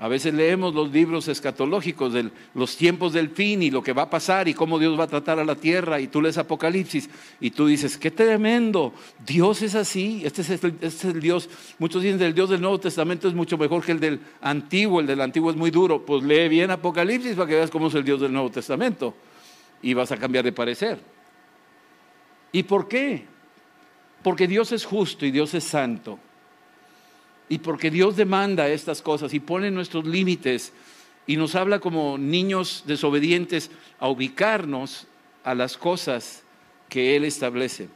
A 0.00 0.06
veces 0.06 0.32
leemos 0.32 0.74
los 0.74 0.92
libros 0.92 1.26
escatológicos 1.26 2.12
de 2.12 2.30
los 2.54 2.76
tiempos 2.76 3.12
del 3.12 3.30
fin 3.30 3.64
y 3.64 3.70
lo 3.70 3.82
que 3.82 3.92
va 3.92 4.02
a 4.02 4.10
pasar 4.10 4.46
y 4.46 4.54
cómo 4.54 4.78
Dios 4.78 4.98
va 4.98 5.04
a 5.04 5.08
tratar 5.08 5.40
a 5.40 5.44
la 5.44 5.56
tierra 5.56 6.00
y 6.00 6.06
tú 6.06 6.22
lees 6.22 6.38
Apocalipsis 6.38 7.10
y 7.40 7.50
tú 7.50 7.66
dices, 7.66 7.98
qué 7.98 8.12
tremendo, 8.12 8.94
Dios 9.26 9.60
es 9.62 9.74
así, 9.74 10.22
este 10.24 10.42
es, 10.42 10.50
el, 10.50 10.74
este 10.80 10.86
es 10.86 11.04
el 11.04 11.20
Dios, 11.20 11.50
muchos 11.80 12.04
dicen 12.04 12.22
el 12.22 12.32
Dios 12.32 12.48
del 12.48 12.60
Nuevo 12.60 12.78
Testamento 12.78 13.26
es 13.26 13.34
mucho 13.34 13.58
mejor 13.58 13.84
que 13.84 13.90
el 13.90 13.98
del 13.98 14.20
Antiguo, 14.40 15.00
el 15.00 15.06
del 15.08 15.20
Antiguo 15.20 15.50
es 15.50 15.56
muy 15.56 15.72
duro, 15.72 16.06
pues 16.06 16.22
lee 16.22 16.48
bien 16.48 16.70
Apocalipsis 16.70 17.34
para 17.34 17.48
que 17.48 17.56
veas 17.56 17.70
cómo 17.70 17.88
es 17.88 17.94
el 17.94 18.04
Dios 18.04 18.20
del 18.20 18.32
Nuevo 18.32 18.50
Testamento 18.50 19.16
y 19.82 19.94
vas 19.94 20.12
a 20.12 20.16
cambiar 20.16 20.44
de 20.44 20.52
parecer. 20.52 21.00
¿Y 22.52 22.62
por 22.62 22.86
qué? 22.86 23.24
Porque 24.22 24.46
Dios 24.46 24.70
es 24.70 24.84
justo 24.84 25.26
y 25.26 25.32
Dios 25.32 25.54
es 25.54 25.64
santo. 25.64 26.20
Y 27.48 27.58
porque 27.58 27.90
Dios 27.90 28.16
demanda 28.16 28.68
estas 28.68 29.00
cosas 29.02 29.32
y 29.32 29.40
pone 29.40 29.70
nuestros 29.70 30.06
límites 30.06 30.72
y 31.26 31.36
nos 31.36 31.54
habla 31.54 31.78
como 31.78 32.18
niños 32.18 32.84
desobedientes 32.86 33.70
a 33.98 34.08
ubicarnos 34.08 35.06
a 35.44 35.54
las 35.54 35.76
cosas 35.76 36.42
que 36.88 37.16
Él 37.16 37.24
establece. 37.24 37.88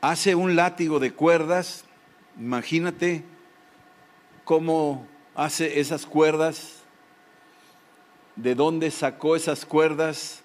Hace 0.00 0.34
un 0.34 0.56
látigo 0.56 0.98
de 0.98 1.12
cuerdas, 1.12 1.84
imagínate 2.38 3.24
cómo 4.44 5.06
hace 5.34 5.78
esas 5.80 6.06
cuerdas, 6.06 6.80
de 8.36 8.54
dónde 8.54 8.90
sacó 8.90 9.36
esas 9.36 9.64
cuerdas, 9.64 10.39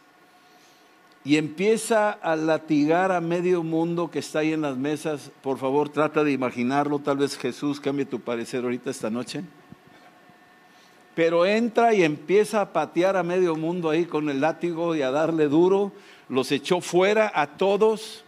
y 1.25 1.37
empieza 1.37 2.11
a 2.11 2.35
latigar 2.35 3.11
a 3.11 3.19
medio 3.19 3.63
mundo 3.63 4.11
que 4.11 4.19
está 4.19 4.39
ahí 4.39 4.53
en 4.53 4.61
las 4.61 4.77
mesas. 4.77 5.31
Por 5.41 5.57
favor, 5.57 5.89
trata 5.89 6.23
de 6.23 6.31
imaginarlo. 6.31 6.99
Tal 6.99 7.17
vez 7.17 7.35
Jesús 7.35 7.79
cambie 7.79 8.05
tu 8.05 8.19
parecer 8.19 8.63
ahorita 8.63 8.91
esta 8.91 9.09
noche. 9.09 9.43
Pero 11.15 11.47
entra 11.47 11.95
y 11.95 12.03
empieza 12.03 12.61
a 12.61 12.71
patear 12.71 13.17
a 13.17 13.23
medio 13.23 13.55
mundo 13.55 13.89
ahí 13.89 14.05
con 14.05 14.29
el 14.29 14.39
látigo 14.39 14.95
y 14.95 15.01
a 15.01 15.09
darle 15.09 15.47
duro. 15.47 15.91
Los 16.29 16.51
echó 16.51 16.79
fuera 16.79 17.31
a 17.33 17.57
todos. 17.57 18.23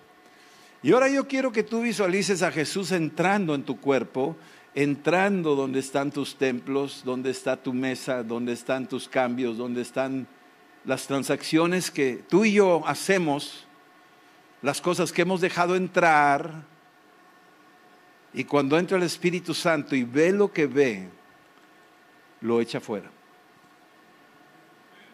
Y 0.82 0.92
ahora 0.92 1.08
yo 1.08 1.28
quiero 1.28 1.52
que 1.52 1.62
tú 1.62 1.82
visualices 1.82 2.42
a 2.42 2.52
Jesús 2.52 2.92
entrando 2.92 3.54
en 3.54 3.62
tu 3.62 3.80
cuerpo, 3.80 4.36
entrando 4.74 5.54
donde 5.54 5.82
están 5.82 6.10
tus 6.10 6.36
templos, 6.36 7.04
donde 7.06 7.30
está 7.30 7.58
tu 7.58 7.74
mesa, 7.74 8.24
donde 8.24 8.54
están 8.54 8.88
tus 8.88 9.08
cambios, 9.08 9.56
donde 9.56 9.82
están 9.82 10.28
las 10.88 11.06
transacciones 11.06 11.92
que 11.92 12.24
tú 12.30 12.46
y 12.46 12.54
yo 12.54 12.82
hacemos, 12.88 13.66
las 14.62 14.82
cosas 14.82 15.12
que 15.12 15.22
hemos 15.22 15.42
dejado 15.42 15.76
entrar, 15.76 16.64
y 18.34 18.46
cuando 18.46 18.80
entra 18.80 18.98
el 18.98 19.04
Espíritu 19.04 19.54
Santo 19.54 19.96
y 19.96 20.04
ve 20.04 20.32
lo 20.32 20.52
que 20.52 20.66
ve, 20.66 21.10
lo 22.40 22.62
echa 22.62 22.80
fuera. 22.80 23.10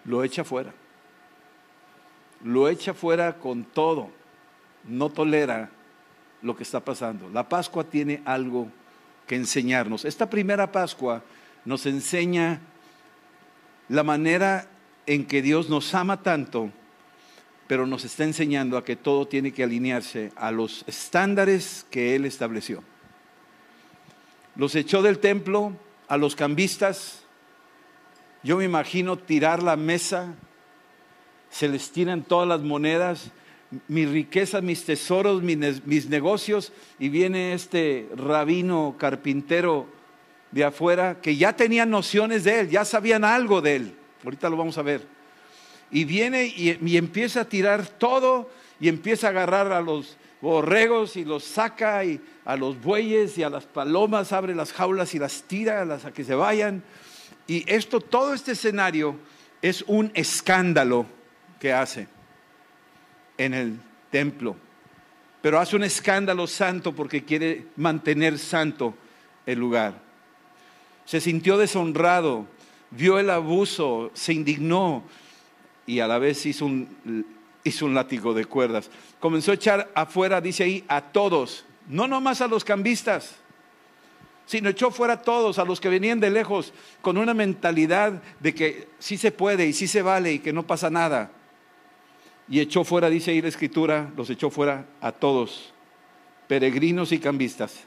Lo 0.05 0.23
echa 0.23 0.43
fuera. 0.43 0.71
Lo 2.43 2.69
echa 2.69 2.93
fuera 2.93 3.37
con 3.39 3.63
todo. 3.63 4.11
No 4.83 5.09
tolera 5.09 5.71
lo 6.43 6.55
que 6.55 6.63
está 6.63 6.81
pasando. 6.81 7.29
La 7.29 7.49
Pascua 7.49 7.83
tiene 7.83 8.21
algo 8.25 8.67
que 9.25 9.35
enseñarnos. 9.35 10.05
Esta 10.05 10.29
primera 10.29 10.71
Pascua 10.71 11.23
nos 11.65 11.85
enseña 11.87 12.59
la 13.87 14.03
manera 14.03 14.67
en 15.05 15.25
que 15.25 15.41
Dios 15.41 15.69
nos 15.69 15.93
ama 15.93 16.21
tanto, 16.21 16.71
pero 17.67 17.87
nos 17.87 18.05
está 18.05 18.23
enseñando 18.23 18.77
a 18.77 18.85
que 18.85 18.95
todo 18.95 19.27
tiene 19.27 19.51
que 19.51 19.63
alinearse 19.63 20.31
a 20.35 20.51
los 20.51 20.83
estándares 20.87 21.85
que 21.89 22.15
Él 22.15 22.25
estableció. 22.25 22.83
Los 24.55 24.75
echó 24.75 25.01
del 25.01 25.19
templo 25.19 25.73
a 26.07 26.17
los 26.17 26.35
cambistas. 26.35 27.23
Yo 28.43 28.57
me 28.57 28.65
imagino 28.65 29.17
tirar 29.17 29.63
la 29.63 29.75
mesa, 29.75 30.35
se 31.49 31.67
les 31.67 31.91
tiran 31.91 32.23
todas 32.23 32.47
las 32.47 32.61
monedas, 32.61 33.31
mis 33.87 34.09
riquezas, 34.09 34.61
mis 34.61 34.85
tesoros, 34.85 35.41
mis, 35.41 35.85
mis 35.85 36.07
negocios, 36.07 36.71
y 36.99 37.09
viene 37.09 37.53
este 37.53 38.07
rabino 38.15 38.95
carpintero 38.99 39.87
de 40.51 40.63
afuera 40.63 41.19
que 41.21 41.35
ya 41.35 41.55
tenían 41.55 41.89
nociones 41.89 42.43
de 42.43 42.59
él, 42.59 42.69
ya 42.69 42.85
sabían 42.85 43.23
algo 43.23 43.61
de 43.61 43.75
él. 43.77 43.95
Ahorita 44.23 44.49
lo 44.49 44.57
vamos 44.57 44.77
a 44.77 44.81
ver. 44.81 45.05
Y 45.91 46.05
viene 46.05 46.45
y, 46.45 46.97
empieza 46.97 47.41
a 47.41 47.45
tirar 47.45 47.85
todo 47.85 48.49
y 48.79 48.87
empieza 48.87 49.27
a 49.27 49.29
agarrar 49.29 49.71
a 49.71 49.81
los 49.81 50.17
borregos 50.41 51.15
y 51.15 51.23
los 51.23 51.43
saca 51.43 52.03
y 52.03 52.19
a 52.45 52.55
los 52.55 52.81
bueyes 52.81 53.37
y 53.37 53.43
a 53.43 53.49
las 53.49 53.65
palomas, 53.65 54.33
abre 54.33 54.55
las 54.55 54.73
jaulas 54.73 55.13
y 55.13 55.19
las 55.19 55.43
tira 55.43 55.81
a, 55.81 55.85
las, 55.85 56.05
a 56.05 56.11
que 56.11 56.23
se 56.23 56.35
vayan. 56.35 56.83
Y 57.47 57.63
esto, 57.71 57.99
todo 57.99 58.33
este 58.33 58.53
escenario 58.53 59.17
es 59.61 59.83
un 59.87 60.11
escándalo 60.13 61.05
que 61.59 61.71
hace 61.71 62.07
en 63.37 63.53
el 63.53 63.79
templo. 64.09 64.55
Pero 65.41 65.59
hace 65.59 65.75
un 65.75 65.83
escándalo 65.83 66.47
santo 66.47 66.93
porque 66.93 67.23
quiere 67.23 67.67
mantener 67.75 68.39
santo 68.39 68.95
el 69.45 69.59
lugar. 69.59 70.01
Se 71.05 71.19
sintió 71.19 71.57
deshonrado, 71.57 72.47
vio 72.95 73.19
el 73.19 73.29
abuso, 73.29 74.11
se 74.13 74.33
indignó 74.33 75.03
y 75.85 75.99
a 75.99 76.07
la 76.07 76.19
vez 76.19 76.45
hizo 76.45 76.65
un, 76.65 77.25
hizo 77.63 77.85
un 77.85 77.93
látigo 77.93 78.33
de 78.33 78.45
cuerdas. 78.45 78.89
Comenzó 79.19 79.51
a 79.51 79.55
echar 79.55 79.91
afuera, 79.95 80.41
dice 80.41 80.63
ahí, 80.63 80.83
a 80.87 81.01
todos, 81.01 81.65
no 81.87 82.07
nomás 82.07 82.41
a 82.41 82.47
los 82.47 82.63
cambistas, 82.63 83.35
sino 84.45 84.69
echó 84.69 84.91
fuera 84.91 85.13
a 85.13 85.21
todos, 85.21 85.57
a 85.59 85.65
los 85.65 85.79
que 85.79 85.89
venían 85.89 86.19
de 86.19 86.29
lejos, 86.29 86.73
con 87.01 87.17
una 87.17 87.33
mentalidad 87.33 88.21
de 88.39 88.53
que 88.53 88.87
sí 88.99 89.17
se 89.17 89.31
puede 89.31 89.65
y 89.65 89.73
sí 89.73 89.87
se 89.87 90.01
vale 90.01 90.33
y 90.33 90.39
que 90.39 90.53
no 90.53 90.67
pasa 90.67 90.89
nada. 90.89 91.31
Y 92.49 92.59
echó 92.59 92.83
fuera, 92.83 93.09
dice 93.09 93.31
ahí 93.31 93.41
la 93.41 93.47
escritura, 93.47 94.11
los 94.17 94.29
echó 94.29 94.49
fuera 94.49 94.85
a 95.01 95.13
todos, 95.13 95.73
peregrinos 96.47 97.11
y 97.13 97.19
cambistas. 97.19 97.85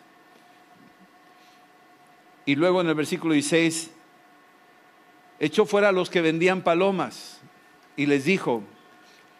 Y 2.46 2.54
luego 2.54 2.80
en 2.80 2.88
el 2.88 2.94
versículo 2.94 3.34
16, 3.34 3.90
echó 5.40 5.66
fuera 5.66 5.90
a 5.90 5.92
los 5.92 6.10
que 6.10 6.20
vendían 6.20 6.62
palomas 6.62 7.40
y 7.96 8.06
les 8.06 8.24
dijo, 8.24 8.62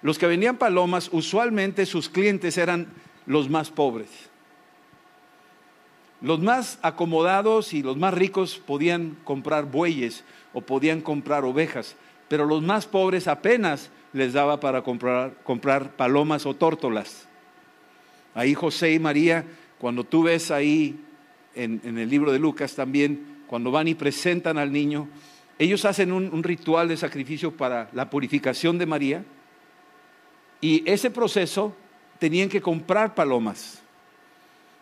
los 0.02 0.18
que 0.18 0.26
vendían 0.26 0.56
palomas, 0.56 1.08
usualmente 1.12 1.86
sus 1.86 2.08
clientes 2.08 2.58
eran 2.58 2.88
los 3.26 3.48
más 3.48 3.70
pobres. 3.70 4.08
Los 6.20 6.40
más 6.40 6.78
acomodados 6.82 7.74
y 7.74 7.82
los 7.82 7.96
más 7.96 8.14
ricos 8.14 8.58
podían 8.58 9.16
comprar 9.24 9.66
bueyes 9.66 10.24
o 10.52 10.60
podían 10.60 11.00
comprar 11.00 11.44
ovejas, 11.44 11.96
pero 12.28 12.46
los 12.46 12.62
más 12.62 12.86
pobres 12.86 13.28
apenas 13.28 13.90
les 14.12 14.32
daba 14.32 14.60
para 14.60 14.82
comprar, 14.82 15.34
comprar 15.44 15.94
palomas 15.96 16.46
o 16.46 16.54
tórtolas. 16.54 17.28
Ahí 18.34 18.54
José 18.54 18.92
y 18.92 18.98
María, 18.98 19.44
cuando 19.78 20.04
tú 20.04 20.22
ves 20.22 20.50
ahí 20.50 20.98
en, 21.54 21.80
en, 21.84 21.98
el 21.98 22.08
libro 22.08 22.32
de 22.32 22.38
Lucas 22.38 22.74
también, 22.74 23.42
cuando 23.46 23.70
van 23.70 23.88
y 23.88 23.94
presentan 23.94 24.56
al 24.56 24.72
niño, 24.72 25.08
ellos 25.58 25.84
hacen 25.84 26.12
un, 26.12 26.42
ritual 26.42 26.88
de 26.88 26.96
sacrificio 26.96 27.56
para 27.56 27.88
la 27.92 28.10
purificación 28.10 28.76
de 28.78 28.86
María 28.86 29.24
y 30.60 30.88
ese 30.90 31.10
proceso 31.10 31.74
tenían 32.18 32.48
que 32.48 32.60
comprar 32.60 33.14
palomas. 33.14 33.82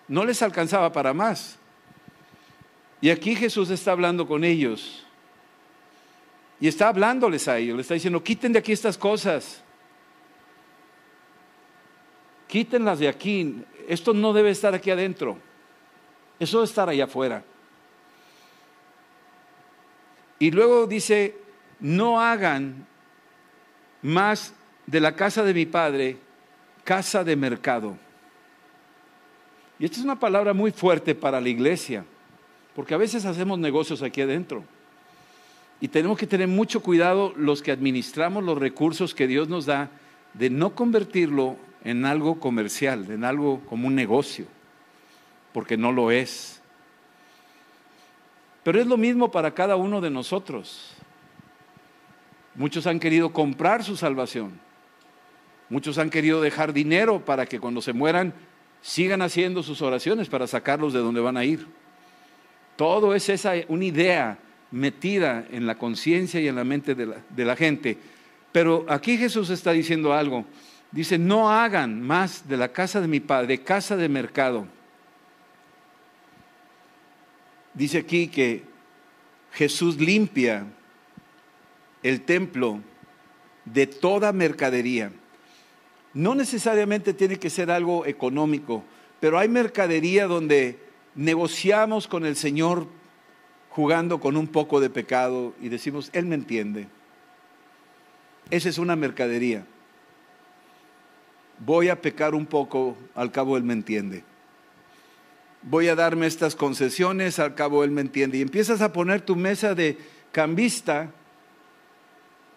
No 0.09 0.25
les 0.25 0.43
alcanzaba 0.43 0.93
para 0.93 1.15
más. 1.15 1.59
Y 3.01 3.11
aquí 3.11 3.37
Jesús 3.37 3.71
está 3.71 3.93
hablando 3.93 4.27
con 4.27 4.45
ellos. 4.45 5.05
Y 6.61 6.69
está 6.69 6.89
hablándoles 6.89 7.47
a 7.49 7.59
ellos. 7.59 7.77
Le 7.77 7.83
está 7.83 7.95
diciendo, 7.95 8.23
quiten 8.23 8.53
de 8.53 8.59
aquí 8.59 8.73
estas 8.73 8.99
cosas. 8.99 9.63
Quítenlas 12.49 12.99
de 12.99 13.09
aquí. 13.09 13.63
Esto 13.89 14.13
no 14.13 14.33
debe 14.33 14.51
estar 14.51 14.75
aquí 14.75 14.91
adentro. 14.91 15.39
Eso 16.39 16.59
debe 16.59 16.69
estar 16.69 16.89
allá 16.89 17.05
afuera. 17.05 17.45
Y 20.38 20.51
luego 20.51 20.87
dice, 20.87 21.37
no 21.81 22.20
hagan 22.20 22.87
más 24.03 24.55
de 24.87 25.01
la 25.01 25.16
casa 25.16 25.42
de 25.42 25.55
mi 25.55 25.66
padre 25.66 26.18
casa 26.85 27.25
de 27.25 27.35
mercado. 27.35 27.97
Y 29.79 29.87
esta 29.87 29.99
es 29.99 30.05
una 30.05 30.20
palabra 30.20 30.53
muy 30.53 30.70
fuerte 30.70 31.14
para 31.14 31.40
la 31.40 31.49
iglesia, 31.49 32.05
porque 32.77 32.94
a 32.94 32.99
veces 32.99 33.25
hacemos 33.25 33.59
negocios 33.59 34.03
aquí 34.03 34.20
adentro. 34.20 34.62
Y 35.81 35.88
tenemos 35.88 36.16
que 36.16 36.27
tener 36.27 36.47
mucho 36.47 36.81
cuidado 36.81 37.33
los 37.37 37.61
que 37.61 37.73
administramos 37.73 38.44
los 38.44 38.59
recursos 38.59 39.14
que 39.14 39.27
Dios 39.27 39.49
nos 39.49 39.66
da 39.66 39.90
de 40.35 40.51
no 40.51 40.75
convertirlo 40.75 41.57
en 41.83 42.07
algo 42.07 42.38
comercial, 42.38 43.11
en 43.11 43.25
algo 43.25 43.61
como 43.68 43.88
un 43.88 43.94
negocio, 43.94 44.47
porque 45.53 45.77
no 45.77 45.90
lo 45.90 46.11
es. 46.11 46.61
Pero 48.64 48.81
es 48.81 48.87
lo 48.87 48.96
mismo 48.96 49.31
para 49.31 49.55
cada 49.55 49.77
uno 49.77 50.00
de 50.00 50.11
nosotros. 50.11 50.94
Muchos 52.55 52.87
han 52.87 52.98
querido 52.98 53.33
comprar 53.33 53.85
su 53.85 53.96
salvación. 53.96 54.59
Muchos 55.68 55.98
han 55.98 56.11
querido 56.11 56.40
dejar 56.40 56.72
dinero 56.72 57.24
para 57.24 57.46
que 57.46 57.61
cuando 57.61 57.83
se 57.83 57.92
mueran 57.92 58.35
sigan 58.81 59.22
haciendo 59.22 59.62
sus 59.62 59.83
oraciones 59.83 60.29
para 60.29 60.46
sacarlos 60.46 60.92
de 60.92 61.00
donde 61.00 61.20
van 61.20 61.37
a 61.37 61.44
ir. 61.44 61.66
Todo 62.77 63.14
es 63.14 63.29
esa 63.29 63.53
una 63.68 63.85
idea 63.85 64.38
metida 64.70 65.46
en 65.50 65.66
la 65.66 65.77
conciencia 65.77 66.40
y 66.40 66.48
en 66.48 66.57
la 66.57 66.64
mente 66.64 66.94
de 66.94 67.07
la, 67.07 67.16
de 67.29 67.44
la, 67.44 67.57
gente. 67.57 67.96
Pero 68.50 68.85
aquí 68.88 69.16
Jesús 69.16 69.50
está 69.50 69.72
diciendo 69.72 70.12
algo. 70.12 70.44
Dice, 70.90 71.18
no 71.18 71.50
hagan 71.50 72.00
más 72.03 72.48
de 72.48 72.57
la 72.57 72.68
casa 72.68 73.00
de 73.00 73.09
mi 73.09 73.20
padre 73.20 73.62
casa 73.62 73.96
de 73.96 74.09
mercado. 74.09 74.66
Dice 77.75 77.99
aquí 77.99 78.29
que 78.29 78.63
Jesús 79.53 79.99
limpia 80.01 80.67
el 82.03 82.21
templo 82.23 82.81
de 83.65 83.87
toda 83.87 84.33
mercadería. 84.33 85.13
No 86.13 86.35
necesariamente 86.35 87.15
tiene 87.15 87.39
que 87.39 87.51
ser 87.51 87.71
algo 87.71 88.07
económico, 88.07 88.85
pero 89.21 89.39
hay 89.39 89.49
mercadería 89.49 90.27
donde 90.27 90.79
negociamos 91.15 92.07
con 92.07 92.25
el 92.25 92.37
Señor 92.37 92.87
jugando 93.71 94.21
con 94.21 94.37
un 94.37 94.47
poco 94.47 94.81
de 94.81 94.91
pecado 94.91 95.55
y 95.61 95.69
decimos, 95.69 96.11
Él 96.13 96.27
me 96.27 96.37
entiende. 96.37 96.87
Esa 98.51 98.69
es 98.69 98.79
una 98.79 98.95
mercadería. 98.95 99.67
Voy 101.59 101.89
a 101.89 102.01
pecar 102.01 102.35
un 102.35 102.47
poco, 102.47 102.97
al 103.15 103.33
cabo 103.33 103.57
Él 103.57 103.65
me 103.65 103.73
entiende. 103.73 104.23
Voy 105.64 105.88
a 105.88 105.94
darme 105.94 106.27
estas 106.27 106.55
concesiones, 106.55 107.38
al 107.38 107.55
cabo 107.55 107.85
Él 107.85 107.90
me 107.90 108.03
entiende. 108.03 108.38
Y 108.38 108.42
empiezas 108.42 108.81
a 108.83 108.92
poner 108.92 109.22
tu 109.22 109.35
mesa 109.35 109.74
de 109.74 109.98
cambista 110.31 111.11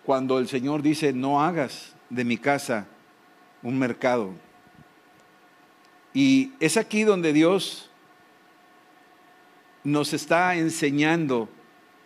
cuando 0.06 0.40
el 0.40 0.48
Señor 0.48 0.82
dice, 0.82 1.14
no 1.14 1.42
hagas 1.42 1.94
de 2.10 2.24
mi 2.24 2.38
casa 2.38 2.88
un 3.64 3.80
mercado. 3.80 4.32
Y 6.14 6.54
es 6.60 6.78
aquí 6.78 7.04
donde 7.04 7.32
Dios 7.32 7.90
nos 9.84 10.14
está 10.14 10.56
enseñando 10.56 11.48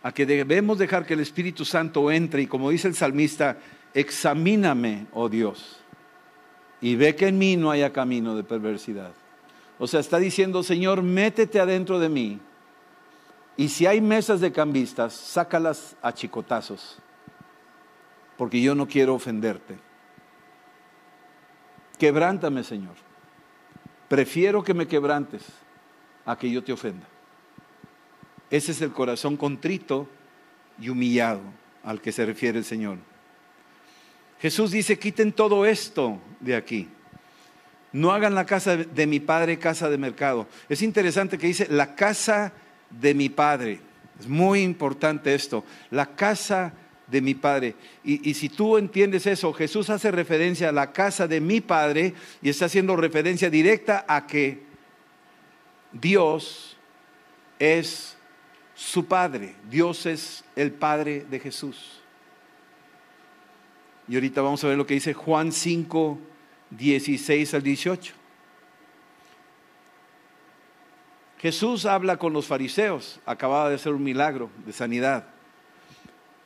a 0.04 0.12
que 0.12 0.26
debemos 0.26 0.78
dejar 0.78 1.06
que 1.06 1.14
el 1.14 1.20
Espíritu 1.20 1.66
Santo 1.66 2.12
entre 2.12 2.44
y 2.44 2.48
como 2.48 2.70
dice 2.70 2.88
el 2.88 2.96
salmista, 2.96 3.58
examíname, 3.94 5.08
oh 5.14 5.30
Dios, 5.30 5.80
y 6.82 6.96
ve 6.96 7.16
que 7.16 7.28
en 7.28 7.38
mí 7.38 7.56
no 7.56 7.72
haya 7.72 7.94
camino 7.94 8.36
de 8.36 8.44
perversidad. 8.44 9.14
O 9.84 9.88
sea, 9.88 10.00
está 10.00 10.20
diciendo, 10.20 10.62
Señor, 10.62 11.02
métete 11.02 11.60
adentro 11.60 11.98
de 11.98 12.08
mí. 12.08 12.40
Y 13.58 13.68
si 13.70 13.88
hay 13.88 14.00
mesas 14.00 14.40
de 14.40 14.52
cambistas, 14.52 15.12
sácalas 15.12 15.96
a 16.04 16.14
chicotazos, 16.14 17.00
porque 18.38 18.62
yo 18.62 18.76
no 18.76 18.88
quiero 18.88 19.16
ofenderte. 19.16 19.80
Quebrántame, 21.98 22.64
Señor. 22.64 22.94
Prefiero 24.08 24.64
que 24.64 24.76
me 24.76 24.88
quebrantes 24.88 25.42
a 26.28 26.38
que 26.38 26.52
yo 26.52 26.64
te 26.64 26.74
ofenda. 26.74 27.08
Ese 28.52 28.74
es 28.74 28.84
el 28.84 28.92
corazón 28.92 29.36
contrito 29.36 30.08
y 30.80 30.90
humillado 30.90 31.42
al 31.84 32.02
que 32.02 32.12
se 32.12 32.24
refiere 32.24 32.60
el 32.60 32.66
Señor. 32.66 33.00
Jesús 34.40 34.70
dice, 34.70 35.00
quiten 35.00 35.34
todo 35.34 35.66
esto 35.66 36.20
de 36.40 36.56
aquí. 36.56 36.88
No 37.94 38.12
hagan 38.12 38.36
la 38.36 38.46
casa 38.46 38.78
de 38.78 39.08
mi 39.08 39.20
padre 39.20 39.60
casa 39.60 39.90
de 39.90 39.98
mercado. 39.98 40.48
Es 40.70 40.82
interesante 40.82 41.38
que 41.38 41.48
dice 41.48 41.68
la 41.70 41.96
casa 41.96 42.54
de 42.90 43.14
mi 43.14 43.30
padre. 43.30 43.80
Es 44.20 44.28
muy 44.28 44.62
importante 44.62 45.34
esto. 45.34 45.64
La 45.90 46.16
casa 46.16 46.74
de 47.12 47.22
mi 47.22 47.36
Padre. 47.36 47.76
Y, 48.04 48.34
si 48.34 48.48
tú 48.48 48.78
entiendes 48.78 49.28
eso, 49.28 49.52
Jesús 49.52 49.90
hace 49.90 50.10
referencia 50.12 50.70
a 50.70 50.72
la 50.72 50.94
casa 50.94 51.28
de 51.28 51.42
mi 51.42 51.60
Padre 51.60 52.14
y 52.42 52.50
está 52.50 52.66
haciendo 52.66 52.96
referencia 52.96 53.50
directa 53.50 54.06
a 54.08 54.26
que 54.26 54.64
Dios 55.92 56.78
es 57.60 58.16
su 58.74 59.06
Padre. 59.06 59.56
Dios 59.70 60.06
es 60.06 60.46
el 60.56 60.72
Padre 60.72 61.26
de 61.30 61.40
Jesús. 61.40 62.00
Y 64.08 64.16
ahorita 64.16 64.42
vamos 64.42 64.64
a 64.64 64.68
ver 64.68 64.78
lo 64.78 64.88
que 64.88 64.94
dice 64.94 65.14
Juan 65.14 65.52
5, 65.52 66.18
16 66.72 67.54
al 67.54 67.64
18. 67.64 68.14
Jesús 71.40 71.86
habla 71.86 72.18
con 72.18 72.34
los 72.34 72.46
fariseos, 72.46 73.20
acababa 73.26 73.70
de 73.70 73.76
hacer 73.76 73.94
un 73.94 74.04
milagro 74.04 74.50
de 74.66 74.74
sanidad, 74.74 75.28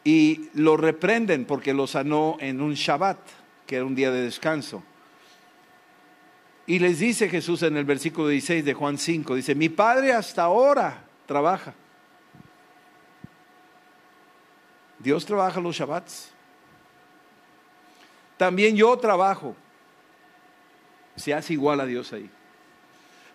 y 0.04 0.50
lo 0.54 0.78
reprenden 0.78 1.46
porque 1.46 1.74
lo 1.74 1.88
sanó 1.88 2.38
en 2.40 2.62
un 2.62 2.76
Shabbat, 2.76 3.18
que 3.68 3.76
era 3.76 3.86
un 3.86 3.96
día 3.96 4.12
de 4.12 4.22
descanso. 4.22 4.84
Y 6.68 6.80
les 6.80 7.00
dice 7.00 7.30
Jesús 7.30 7.62
en 7.64 7.78
el 7.78 7.86
versículo 7.86 8.30
16 8.30 8.64
de 8.64 8.74
Juan 8.74 8.98
5, 8.98 9.36
dice, 9.36 9.54
mi 9.54 9.70
padre 9.70 10.14
hasta 10.14 10.44
ahora 10.44 11.04
trabaja. 11.26 11.74
Dios 15.00 15.26
trabaja 15.26 15.60
los 15.60 15.76
Shabbats. 15.76 16.32
También 18.38 18.76
yo 18.76 18.98
trabajo. 18.98 19.56
Se 21.16 21.34
hace 21.34 21.54
igual 21.54 21.80
a 21.80 21.86
Dios 21.86 22.14
ahí. 22.14 22.30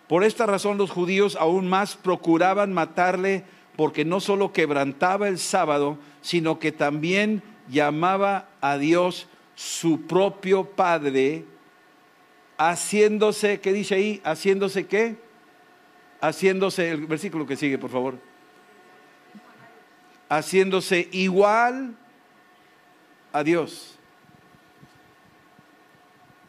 Por 0.07 0.23
esta 0.23 0.45
razón 0.45 0.77
los 0.77 0.91
judíos 0.91 1.37
aún 1.39 1.69
más 1.69 1.95
procuraban 1.95 2.73
matarle 2.73 3.45
porque 3.75 4.03
no 4.05 4.19
solo 4.19 4.51
quebrantaba 4.51 5.27
el 5.27 5.39
sábado, 5.39 5.97
sino 6.21 6.59
que 6.59 6.71
también 6.71 7.41
llamaba 7.69 8.49
a 8.59 8.77
Dios 8.77 9.27
su 9.55 10.01
propio 10.07 10.65
Padre, 10.65 11.45
haciéndose, 12.57 13.59
¿qué 13.59 13.73
dice 13.73 13.95
ahí? 13.95 14.21
Haciéndose 14.23 14.85
qué? 14.85 15.15
Haciéndose, 16.19 16.91
el 16.91 17.07
versículo 17.07 17.45
que 17.45 17.55
sigue, 17.55 17.77
por 17.77 17.89
favor. 17.89 18.19
Haciéndose 20.29 21.09
igual 21.11 21.95
a 23.33 23.43
Dios. 23.43 23.97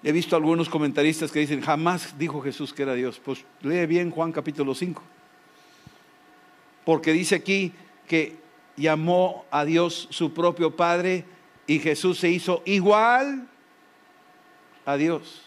He 0.04 0.10
visto 0.10 0.34
algunos 0.34 0.68
comentaristas 0.68 1.30
que 1.30 1.40
dicen, 1.40 1.60
jamás 1.60 2.18
dijo 2.18 2.40
Jesús 2.40 2.72
que 2.72 2.82
era 2.82 2.94
Dios. 2.94 3.20
Pues 3.24 3.44
lee 3.62 3.86
bien 3.86 4.10
Juan 4.10 4.32
capítulo 4.32 4.74
5. 4.74 5.02
Porque 6.84 7.12
dice 7.12 7.36
aquí 7.36 7.72
que 8.08 8.36
llamó 8.76 9.44
a 9.50 9.64
Dios 9.64 10.08
su 10.10 10.32
propio 10.32 10.74
Padre 10.74 11.24
y 11.68 11.78
Jesús 11.78 12.18
se 12.18 12.30
hizo 12.30 12.62
igual 12.64 13.46
a 14.84 14.96
Dios. 14.96 15.42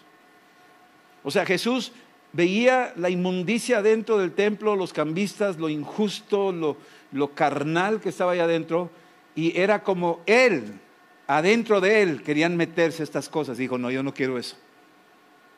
O 1.23 1.31
sea, 1.31 1.45
Jesús 1.45 1.91
veía 2.31 2.93
la 2.95 3.09
inmundicia 3.09 3.81
dentro 3.81 4.17
del 4.17 4.31
templo, 4.31 4.77
los 4.77 4.93
cambistas, 4.93 5.57
lo 5.57 5.67
injusto, 5.67 6.53
lo, 6.53 6.77
lo 7.11 7.33
carnal 7.33 7.99
que 7.99 8.09
estaba 8.09 8.33
ahí 8.33 8.39
adentro, 8.39 8.89
y 9.35 9.57
era 9.59 9.83
como 9.83 10.21
Él 10.25 10.79
adentro 11.27 11.81
de 11.81 12.01
él 12.01 12.23
querían 12.23 12.57
meterse 12.57 13.03
estas 13.03 13.29
cosas. 13.29 13.57
Dijo, 13.57 13.77
no, 13.77 13.91
yo 13.91 14.03
no 14.03 14.13
quiero 14.13 14.37
eso. 14.37 14.55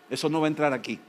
Eso 0.10 0.30
no 0.30 0.40
va 0.40 0.48
a 0.48 0.50
entrar 0.50 0.74
aquí. 0.74 1.00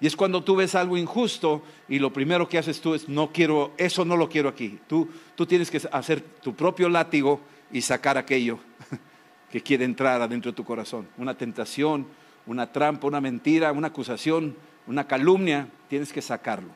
Y 0.00 0.06
es 0.06 0.16
cuando 0.16 0.44
tú 0.44 0.56
ves 0.56 0.74
algo 0.74 0.96
injusto 0.96 1.62
y 1.88 1.98
lo 1.98 2.12
primero 2.12 2.48
que 2.48 2.58
haces 2.58 2.80
tú 2.80 2.94
es, 2.94 3.08
no 3.08 3.32
quiero, 3.32 3.72
eso 3.78 4.04
no 4.04 4.16
lo 4.16 4.28
quiero 4.28 4.48
aquí. 4.50 4.78
Tú, 4.86 5.08
tú 5.34 5.46
tienes 5.46 5.70
que 5.70 5.80
hacer 5.90 6.20
tu 6.20 6.54
propio 6.54 6.88
látigo 6.88 7.40
y 7.72 7.80
sacar 7.80 8.18
aquello 8.18 8.58
que 9.50 9.62
quiere 9.62 9.84
entrar 9.84 10.20
adentro 10.20 10.50
de 10.50 10.56
tu 10.56 10.64
corazón. 10.64 11.08
Una 11.16 11.38
tentación, 11.38 12.06
una 12.46 12.70
trampa, 12.70 13.06
una 13.06 13.20
mentira, 13.20 13.72
una 13.72 13.88
acusación, 13.88 14.56
una 14.86 15.06
calumnia, 15.06 15.68
tienes 15.88 16.12
que 16.12 16.20
sacarlo. 16.20 16.70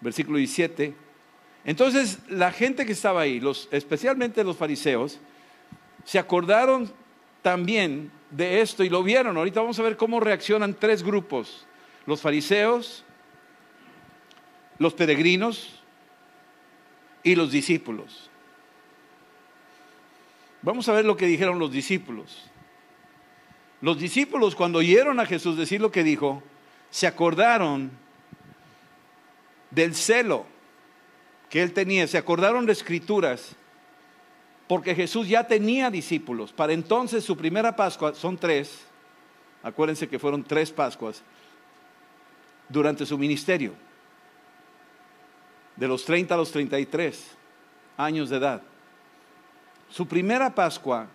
Versículo 0.00 0.38
17 0.38 1.05
entonces 1.66 2.20
la 2.28 2.52
gente 2.52 2.86
que 2.86 2.92
estaba 2.92 3.22
ahí, 3.22 3.42
especialmente 3.72 4.44
los 4.44 4.56
fariseos, 4.56 5.18
se 6.04 6.20
acordaron 6.20 6.92
también 7.42 8.12
de 8.30 8.60
esto 8.60 8.84
y 8.84 8.88
lo 8.88 9.02
vieron. 9.02 9.36
Ahorita 9.36 9.60
vamos 9.60 9.78
a 9.80 9.82
ver 9.82 9.96
cómo 9.96 10.20
reaccionan 10.20 10.74
tres 10.74 11.02
grupos. 11.02 11.66
Los 12.06 12.20
fariseos, 12.20 13.04
los 14.78 14.94
peregrinos 14.94 15.82
y 17.24 17.34
los 17.34 17.50
discípulos. 17.50 18.30
Vamos 20.62 20.88
a 20.88 20.92
ver 20.92 21.04
lo 21.04 21.16
que 21.16 21.26
dijeron 21.26 21.58
los 21.58 21.72
discípulos. 21.72 22.48
Los 23.80 23.98
discípulos 23.98 24.54
cuando 24.54 24.78
oyeron 24.78 25.18
a 25.18 25.26
Jesús 25.26 25.56
decir 25.56 25.80
lo 25.80 25.90
que 25.90 26.04
dijo, 26.04 26.44
se 26.90 27.08
acordaron 27.08 27.90
del 29.72 29.96
celo 29.96 30.46
que 31.50 31.62
él 31.62 31.72
tenía. 31.72 32.06
Se 32.06 32.18
acordaron 32.18 32.66
de 32.66 32.72
escrituras 32.72 33.54
porque 34.66 34.94
Jesús 34.94 35.28
ya 35.28 35.46
tenía 35.46 35.90
discípulos. 35.90 36.52
Para 36.52 36.72
entonces 36.72 37.24
su 37.24 37.36
primera 37.36 37.76
Pascua, 37.76 38.14
son 38.14 38.36
tres, 38.36 38.80
acuérdense 39.62 40.08
que 40.08 40.18
fueron 40.18 40.42
tres 40.42 40.70
Pascuas 40.70 41.22
durante 42.68 43.06
su 43.06 43.16
ministerio, 43.16 43.74
de 45.76 45.86
los 45.86 46.04
30 46.04 46.34
a 46.34 46.38
los 46.38 46.50
33 46.50 47.36
años 47.96 48.30
de 48.30 48.36
edad. 48.36 48.62
Su 49.88 50.06
primera 50.08 50.54
Pascua, 50.54 51.06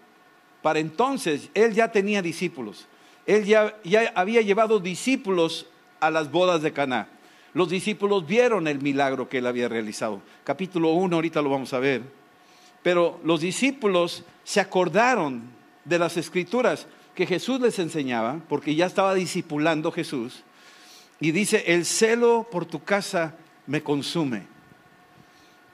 para 0.61 0.79
entonces, 0.79 1.49
él 1.53 1.73
ya 1.73 1.91
tenía 1.91 2.21
discípulos. 2.21 2.87
Él 3.25 3.45
ya, 3.45 3.75
ya 3.83 4.11
había 4.15 4.41
llevado 4.41 4.79
discípulos 4.79 5.67
a 5.99 6.09
las 6.09 6.31
bodas 6.31 6.61
de 6.61 6.71
Caná. 6.71 7.07
Los 7.53 7.69
discípulos 7.69 8.25
vieron 8.25 8.67
el 8.67 8.79
milagro 8.79 9.27
que 9.27 9.39
él 9.39 9.47
había 9.47 9.67
realizado. 9.67 10.21
Capítulo 10.43 10.91
1, 10.91 11.15
ahorita 11.15 11.41
lo 11.41 11.49
vamos 11.49 11.73
a 11.73 11.79
ver. 11.79 12.01
Pero 12.81 13.19
los 13.23 13.41
discípulos 13.41 14.23
se 14.43 14.59
acordaron 14.59 15.43
de 15.83 15.99
las 15.99 16.15
escrituras 16.17 16.87
que 17.13 17.25
Jesús 17.25 17.59
les 17.59 17.77
enseñaba, 17.79 18.39
porque 18.47 18.73
ya 18.73 18.85
estaba 18.85 19.13
discipulando 19.13 19.91
Jesús. 19.91 20.43
Y 21.19 21.31
dice, 21.31 21.63
el 21.67 21.85
celo 21.85 22.47
por 22.49 22.65
tu 22.65 22.83
casa 22.83 23.35
me 23.67 23.83
consume. 23.83 24.43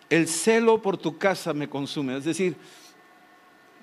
El 0.09 0.27
celo 0.27 0.81
por 0.81 0.97
tu 0.97 1.17
casa 1.17 1.53
me 1.53 1.69
consume. 1.69 2.17
Es 2.17 2.25
decir, 2.25 2.55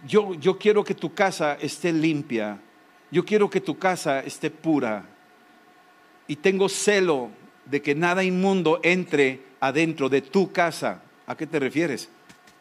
yo, 0.07 0.35
yo 0.35 0.59
quiero 0.59 0.83
que 0.83 0.95
tu 0.95 1.15
casa 1.15 1.55
esté 1.61 1.93
limpia. 1.93 2.59
Yo 3.11 3.25
quiero 3.25 3.49
que 3.49 3.61
tu 3.61 3.79
casa 3.79 4.21
esté 4.21 4.51
pura. 4.51 5.07
Y 6.27 6.37
tengo 6.37 6.69
celo 6.69 7.31
de 7.67 7.83
que 7.83 7.95
nada 7.95 8.25
inmundo 8.25 8.81
entre 8.83 9.41
adentro 9.61 10.09
de 10.09 10.23
tu 10.23 10.53
casa. 10.53 11.03
¿A 11.27 11.37
qué 11.37 11.47
te 11.47 11.59
refieres? 11.59 12.09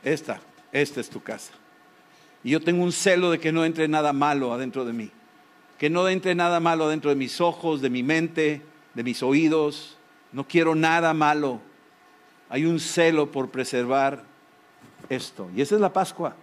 Esta, 0.04 0.39
esta 0.72 1.02
es 1.02 1.10
tu 1.10 1.22
casa. 1.22 1.54
Y 2.44 2.52
yo 2.52 2.62
tengo 2.62 2.84
un 2.84 2.92
celo 2.92 3.32
de 3.32 3.39
que 3.39 3.52
no 3.52 3.66
entre 3.66 3.88
nada 3.88 4.13
malo 4.13 4.54
adentro 4.54 4.86
de 4.86 4.94
mí. 4.94 5.12
Que 5.78 5.89
no 5.89 6.08
entre 6.08 6.36
nada 6.36 6.60
malo 6.60 6.86
adentro 6.86 7.10
de 7.10 7.16
mis 7.16 7.42
ojos, 7.42 7.82
de 7.82 7.89
mi 7.89 8.04
mente, 8.04 8.62
de 8.94 9.04
mis 9.04 9.24
oídos. 9.24 9.98
No 10.32 10.48
quiero 10.48 10.76
nada 10.76 11.13
malo. 11.13 11.60
Hay 12.50 12.66
un 12.66 12.80
celo 12.80 13.32
por 13.32 13.50
preservar 13.50 14.24
esto. 15.10 15.50
Y 15.56 15.62
esa 15.62 15.76
es 15.76 15.82
la 15.82 15.92
Pascua. 15.92 16.36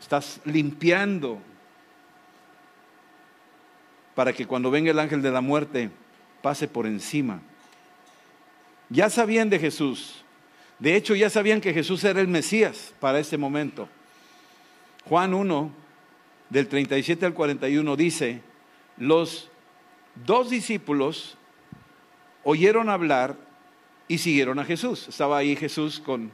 Estás 0.00 0.40
limpiando 0.44 1.38
para 4.14 4.32
que 4.32 4.46
cuando 4.46 4.70
venga 4.70 4.90
el 4.90 4.98
ángel 4.98 5.22
de 5.22 5.30
la 5.30 5.40
muerte 5.40 5.90
pase 6.42 6.68
por 6.68 6.86
encima 6.86 7.40
ya 8.90 9.08
sabían 9.08 9.48
de 9.48 9.58
Jesús. 9.58 10.22
De 10.78 10.96
hecho, 10.96 11.14
ya 11.14 11.30
sabían 11.30 11.60
que 11.60 11.72
Jesús 11.72 12.04
era 12.04 12.20
el 12.20 12.28
Mesías 12.28 12.92
para 13.00 13.18
ese 13.18 13.38
momento. 13.38 13.88
Juan 15.04 15.32
1, 15.32 15.70
del 16.50 16.68
37 16.68 17.24
al 17.24 17.34
41, 17.34 17.96
dice, 17.96 18.42
los 18.96 19.48
dos 20.26 20.50
discípulos 20.50 21.36
oyeron 22.44 22.88
hablar 22.88 23.36
y 24.08 24.18
siguieron 24.18 24.58
a 24.58 24.64
Jesús. 24.64 25.08
Estaba 25.08 25.38
ahí 25.38 25.54
Jesús 25.54 26.00
con, 26.00 26.32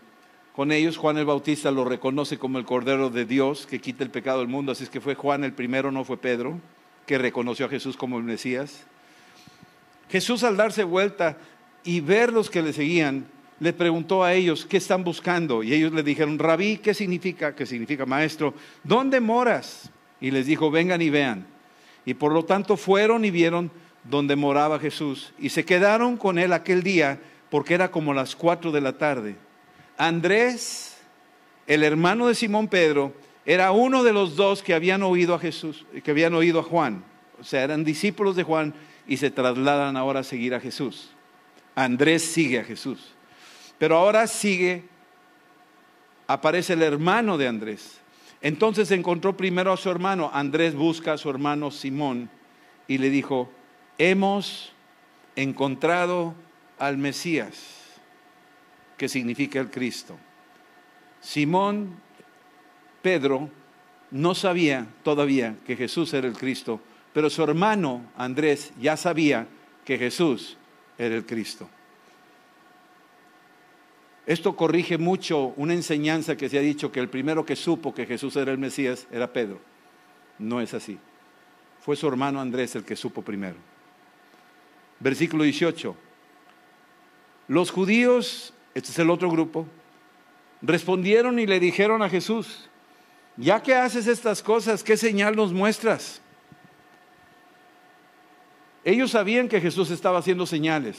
con 0.54 0.72
ellos. 0.72 0.96
Juan 0.96 1.18
el 1.18 1.26
Bautista 1.26 1.70
lo 1.70 1.84
reconoce 1.84 2.38
como 2.38 2.58
el 2.58 2.64
Cordero 2.64 3.10
de 3.10 3.26
Dios 3.26 3.66
que 3.66 3.80
quita 3.80 4.02
el 4.02 4.10
pecado 4.10 4.38
del 4.38 4.48
mundo. 4.48 4.72
Así 4.72 4.84
es 4.84 4.90
que 4.90 5.00
fue 5.00 5.14
Juan 5.14 5.44
el 5.44 5.52
primero, 5.52 5.92
no 5.92 6.04
fue 6.04 6.16
Pedro, 6.16 6.58
que 7.04 7.18
reconoció 7.18 7.66
a 7.66 7.68
Jesús 7.68 7.96
como 7.96 8.16
el 8.16 8.24
Mesías. 8.24 8.86
Jesús 10.08 10.44
al 10.44 10.56
darse 10.56 10.84
vuelta 10.84 11.36
y 11.86 12.00
ver 12.00 12.32
los 12.32 12.50
que 12.50 12.60
le 12.60 12.72
seguían, 12.72 13.26
le 13.60 13.72
preguntó 13.72 14.22
a 14.22 14.34
ellos, 14.34 14.66
¿qué 14.66 14.76
están 14.76 15.04
buscando? 15.04 15.62
Y 15.62 15.72
ellos 15.72 15.92
le 15.92 16.02
dijeron, 16.02 16.38
rabí, 16.38 16.78
¿qué 16.78 16.92
significa? 16.92 17.54
¿Qué 17.54 17.64
significa 17.64 18.04
maestro? 18.04 18.52
¿Dónde 18.84 19.20
moras? 19.20 19.90
Y 20.20 20.30
les 20.32 20.46
dijo, 20.46 20.70
vengan 20.70 21.00
y 21.00 21.08
vean. 21.08 21.46
Y 22.04 22.14
por 22.14 22.32
lo 22.32 22.44
tanto 22.44 22.76
fueron 22.76 23.24
y 23.24 23.30
vieron 23.30 23.70
donde 24.04 24.36
moraba 24.36 24.78
Jesús. 24.78 25.32
Y 25.38 25.48
se 25.48 25.64
quedaron 25.64 26.16
con 26.16 26.38
él 26.38 26.52
aquel 26.52 26.82
día 26.82 27.20
porque 27.48 27.74
era 27.74 27.90
como 27.90 28.12
las 28.12 28.36
cuatro 28.36 28.72
de 28.72 28.80
la 28.80 28.98
tarde. 28.98 29.36
Andrés, 29.96 30.98
el 31.66 31.82
hermano 31.84 32.26
de 32.26 32.34
Simón 32.34 32.68
Pedro, 32.68 33.14
era 33.44 33.70
uno 33.70 34.02
de 34.02 34.12
los 34.12 34.34
dos 34.34 34.62
que 34.62 34.74
habían 34.74 35.04
oído 35.04 35.34
a 35.34 35.38
Jesús, 35.38 35.86
que 36.02 36.10
habían 36.10 36.34
oído 36.34 36.58
a 36.60 36.64
Juan. 36.64 37.04
O 37.40 37.44
sea, 37.44 37.62
eran 37.62 37.84
discípulos 37.84 38.34
de 38.34 38.42
Juan 38.42 38.74
y 39.06 39.18
se 39.18 39.30
trasladan 39.30 39.96
ahora 39.96 40.20
a 40.20 40.24
seguir 40.24 40.52
a 40.52 40.60
Jesús. 40.60 41.15
Andrés 41.76 42.24
sigue 42.24 42.58
a 42.58 42.64
Jesús. 42.64 43.12
Pero 43.78 43.96
ahora 43.98 44.26
sigue, 44.26 44.84
aparece 46.26 46.72
el 46.72 46.82
hermano 46.82 47.38
de 47.38 47.46
Andrés. 47.46 48.00
Entonces 48.40 48.90
encontró 48.90 49.36
primero 49.36 49.72
a 49.72 49.76
su 49.76 49.90
hermano. 49.90 50.30
Andrés 50.32 50.74
busca 50.74 51.12
a 51.12 51.18
su 51.18 51.30
hermano 51.30 51.70
Simón 51.70 52.30
y 52.88 52.98
le 52.98 53.10
dijo, 53.10 53.50
hemos 53.98 54.72
encontrado 55.36 56.34
al 56.78 56.96
Mesías, 56.96 57.54
que 58.96 59.08
significa 59.08 59.60
el 59.60 59.70
Cristo. 59.70 60.16
Simón 61.20 61.96
Pedro 63.02 63.50
no 64.10 64.34
sabía 64.34 64.86
todavía 65.02 65.56
que 65.66 65.76
Jesús 65.76 66.14
era 66.14 66.26
el 66.26 66.38
Cristo, 66.38 66.80
pero 67.12 67.28
su 67.28 67.42
hermano 67.42 68.02
Andrés 68.16 68.72
ya 68.80 68.96
sabía 68.96 69.46
que 69.84 69.98
Jesús 69.98 70.56
era 70.98 71.14
el 71.14 71.26
Cristo. 71.26 71.68
Esto 74.26 74.56
corrige 74.56 74.98
mucho 74.98 75.54
una 75.56 75.72
enseñanza 75.72 76.36
que 76.36 76.48
se 76.48 76.58
ha 76.58 76.62
dicho 76.62 76.90
que 76.90 76.98
el 76.98 77.08
primero 77.08 77.46
que 77.46 77.54
supo 77.54 77.94
que 77.94 78.06
Jesús 78.06 78.34
era 78.36 78.50
el 78.50 78.58
Mesías 78.58 79.06
era 79.12 79.32
Pedro. 79.32 79.60
No 80.38 80.60
es 80.60 80.74
así. 80.74 80.98
Fue 81.80 81.94
su 81.94 82.08
hermano 82.08 82.40
Andrés 82.40 82.74
el 82.74 82.84
que 82.84 82.96
supo 82.96 83.22
primero. 83.22 83.56
Versículo 84.98 85.44
18. 85.44 85.94
Los 87.46 87.70
judíos, 87.70 88.52
este 88.74 88.90
es 88.90 88.98
el 88.98 89.10
otro 89.10 89.30
grupo, 89.30 89.66
respondieron 90.60 91.38
y 91.38 91.46
le 91.46 91.60
dijeron 91.60 92.02
a 92.02 92.08
Jesús, 92.08 92.68
ya 93.36 93.62
que 93.62 93.74
haces 93.74 94.08
estas 94.08 94.42
cosas, 94.42 94.82
¿qué 94.82 94.96
señal 94.96 95.36
nos 95.36 95.52
muestras? 95.52 96.20
Ellos 98.86 99.10
sabían 99.10 99.48
que 99.48 99.60
Jesús 99.60 99.90
estaba 99.90 100.20
haciendo 100.20 100.46
señales. 100.46 100.96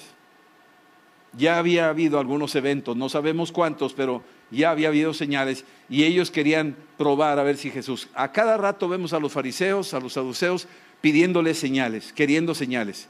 Ya 1.31 1.57
había 1.57 1.87
habido 1.87 2.19
algunos 2.19 2.53
eventos, 2.55 2.97
no 2.97 3.07
sabemos 3.07 3.53
cuántos, 3.53 3.93
pero 3.93 4.23
ya 4.51 4.71
había 4.71 4.89
habido 4.89 5.13
señales 5.13 5.63
y 5.87 6.03
ellos 6.03 6.29
querían 6.29 6.75
probar 6.97 7.39
a 7.39 7.43
ver 7.43 7.55
si 7.55 7.71
Jesús. 7.71 8.09
A 8.13 8.33
cada 8.33 8.57
rato 8.57 8.89
vemos 8.89 9.13
a 9.13 9.19
los 9.19 9.31
fariseos, 9.31 9.93
a 9.93 10.01
los 10.01 10.13
saduceos 10.13 10.67
pidiéndoles 10.99 11.59
señales, 11.59 12.11
queriendo 12.11 12.53
señales. 12.53 13.07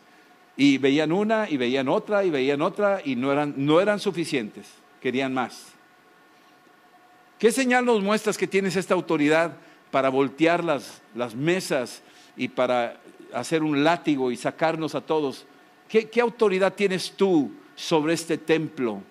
Y 0.55 0.77
veían 0.77 1.11
una 1.11 1.49
y 1.49 1.57
veían 1.57 1.87
otra 1.89 2.23
y 2.23 2.29
veían 2.29 2.61
otra 2.61 3.01
y 3.03 3.15
no 3.15 3.31
eran, 3.31 3.55
no 3.57 3.81
eran 3.81 3.99
suficientes, 3.99 4.67
querían 5.01 5.33
más. 5.33 5.69
¿Qué 7.39 7.51
señal 7.51 7.83
nos 7.83 8.03
muestras 8.03 8.37
que 8.37 8.45
tienes 8.45 8.75
esta 8.75 8.93
autoridad 8.93 9.53
para 9.89 10.09
voltear 10.09 10.63
las, 10.63 11.01
las 11.15 11.33
mesas 11.33 12.03
y 12.35 12.49
para 12.49 13.01
hacer 13.33 13.63
un 13.63 13.83
látigo 13.83 14.31
y 14.31 14.37
sacarnos 14.37 14.95
a 14.95 15.01
todos? 15.01 15.45
¿Qué, 15.87 16.09
autoridad 16.21 16.73
tienes 16.73 17.11
tú 17.11 17.51
sobre 17.75 18.13
este 18.13 18.37
templo? 18.37 19.01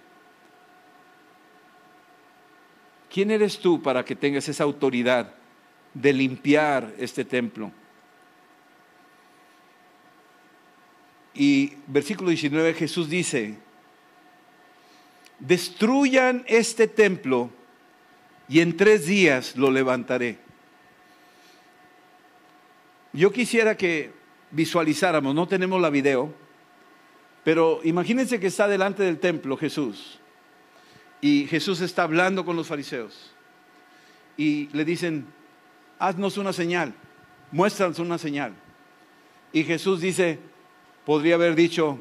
¿Quién 3.10 3.30
eres 3.30 3.58
tú 3.58 3.82
para 3.82 4.04
que 4.04 4.14
tengas 4.14 4.48
esa 4.48 4.64
autoridad 4.64 5.32
de 5.94 6.12
limpiar 6.12 6.94
este 6.98 7.24
templo? 7.24 7.72
Y 11.32 11.74
versículo 11.86 12.30
19 12.30 12.74
Jesús 12.74 13.08
dice, 13.08 13.58
destruyan 15.38 16.44
este 16.46 16.88
templo 16.88 17.50
y 18.48 18.60
en 18.60 18.76
tres 18.76 19.06
días 19.06 19.56
lo 19.56 19.70
levantaré. 19.70 20.45
Yo 23.16 23.32
quisiera 23.32 23.76
que 23.76 24.12
visualizáramos, 24.52 25.34
no 25.34 25.48
tenemos 25.48 25.80
la 25.80 25.90
video, 25.90 26.32
pero 27.42 27.80
imagínense 27.82 28.38
que 28.38 28.46
está 28.46 28.68
delante 28.68 29.02
del 29.02 29.18
templo 29.18 29.56
Jesús 29.56 30.20
y 31.20 31.46
Jesús 31.48 31.80
está 31.80 32.04
hablando 32.04 32.44
con 32.44 32.54
los 32.54 32.68
fariseos 32.68 33.32
y 34.36 34.68
le 34.72 34.84
dicen, 34.84 35.26
haznos 35.98 36.36
una 36.36 36.52
señal, 36.52 36.94
muéstranos 37.50 37.98
una 37.98 38.18
señal. 38.18 38.52
Y 39.52 39.64
Jesús 39.64 40.00
dice, 40.00 40.38
podría 41.04 41.34
haber 41.34 41.56
dicho, 41.56 41.98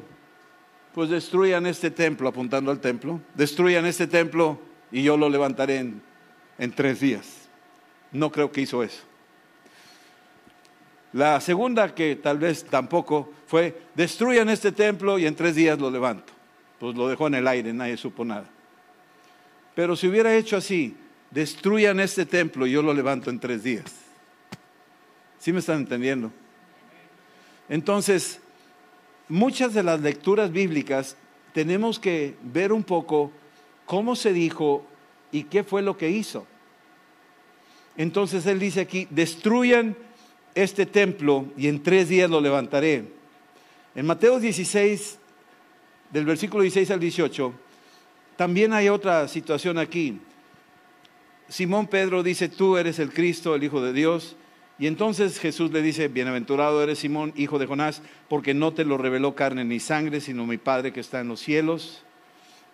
pues 0.94 1.10
destruyan 1.10 1.66
este 1.66 1.90
templo, 1.90 2.28
apuntando 2.28 2.70
al 2.70 2.80
templo, 2.80 3.20
destruyan 3.34 3.86
este 3.86 4.06
templo 4.06 4.60
y 4.92 5.02
yo 5.02 5.16
lo 5.16 5.28
levantaré 5.28 5.78
en 5.78 6.06
en 6.58 6.72
tres 6.72 7.00
días. 7.00 7.48
No 8.12 8.30
creo 8.30 8.52
que 8.52 8.62
hizo 8.62 8.82
eso. 8.82 9.02
La 11.16 11.40
segunda, 11.40 11.94
que 11.94 12.16
tal 12.16 12.38
vez 12.38 12.62
tampoco, 12.64 13.32
fue, 13.46 13.74
destruyan 13.94 14.50
este 14.50 14.70
templo 14.70 15.18
y 15.18 15.24
en 15.24 15.34
tres 15.34 15.54
días 15.54 15.78
lo 15.78 15.90
levanto. 15.90 16.30
Pues 16.78 16.94
lo 16.94 17.08
dejó 17.08 17.28
en 17.28 17.36
el 17.36 17.48
aire, 17.48 17.72
nadie 17.72 17.96
supo 17.96 18.22
nada. 18.22 18.44
Pero 19.74 19.96
si 19.96 20.08
hubiera 20.08 20.36
hecho 20.36 20.58
así, 20.58 20.94
destruyan 21.30 22.00
este 22.00 22.26
templo 22.26 22.66
y 22.66 22.72
yo 22.72 22.82
lo 22.82 22.92
levanto 22.92 23.30
en 23.30 23.40
tres 23.40 23.62
días. 23.62 23.94
¿Sí 25.38 25.54
me 25.54 25.60
están 25.60 25.78
entendiendo? 25.78 26.30
Entonces, 27.70 28.40
muchas 29.26 29.72
de 29.72 29.82
las 29.82 30.02
lecturas 30.02 30.52
bíblicas 30.52 31.16
tenemos 31.54 31.98
que 31.98 32.36
ver 32.42 32.74
un 32.74 32.84
poco 32.84 33.32
cómo 33.86 34.16
se 34.16 34.34
dijo 34.34 34.86
¿Y 35.32 35.44
qué 35.44 35.64
fue 35.64 35.82
lo 35.82 35.96
que 35.96 36.10
hizo? 36.10 36.46
Entonces 37.96 38.46
él 38.46 38.58
dice 38.58 38.80
aquí, 38.80 39.08
destruyan 39.10 39.96
este 40.56 40.86
templo 40.86 41.44
y 41.56 41.68
en 41.68 41.82
tres 41.82 42.08
días 42.08 42.28
lo 42.30 42.40
levantaré. 42.40 43.04
En 43.94 44.06
Mateo 44.06 44.40
16, 44.40 45.18
del 46.10 46.24
versículo 46.24 46.62
16 46.62 46.90
al 46.90 46.98
18, 46.98 47.52
también 48.36 48.72
hay 48.72 48.88
otra 48.88 49.28
situación 49.28 49.78
aquí. 49.78 50.18
Simón 51.48 51.86
Pedro 51.86 52.22
dice, 52.22 52.48
tú 52.48 52.78
eres 52.78 52.98
el 52.98 53.12
Cristo, 53.12 53.54
el 53.54 53.64
Hijo 53.64 53.82
de 53.82 53.92
Dios. 53.92 54.34
Y 54.78 54.86
entonces 54.86 55.38
Jesús 55.38 55.70
le 55.72 55.82
dice, 55.82 56.08
bienaventurado 56.08 56.82
eres 56.82 56.98
Simón, 56.98 57.32
hijo 57.36 57.58
de 57.58 57.66
Jonás, 57.66 58.02
porque 58.28 58.52
no 58.52 58.72
te 58.72 58.84
lo 58.84 58.98
reveló 58.98 59.34
carne 59.34 59.64
ni 59.64 59.78
sangre, 59.78 60.20
sino 60.20 60.46
mi 60.46 60.58
Padre 60.58 60.92
que 60.92 61.00
está 61.00 61.20
en 61.20 61.28
los 61.28 61.40
cielos. 61.40 62.02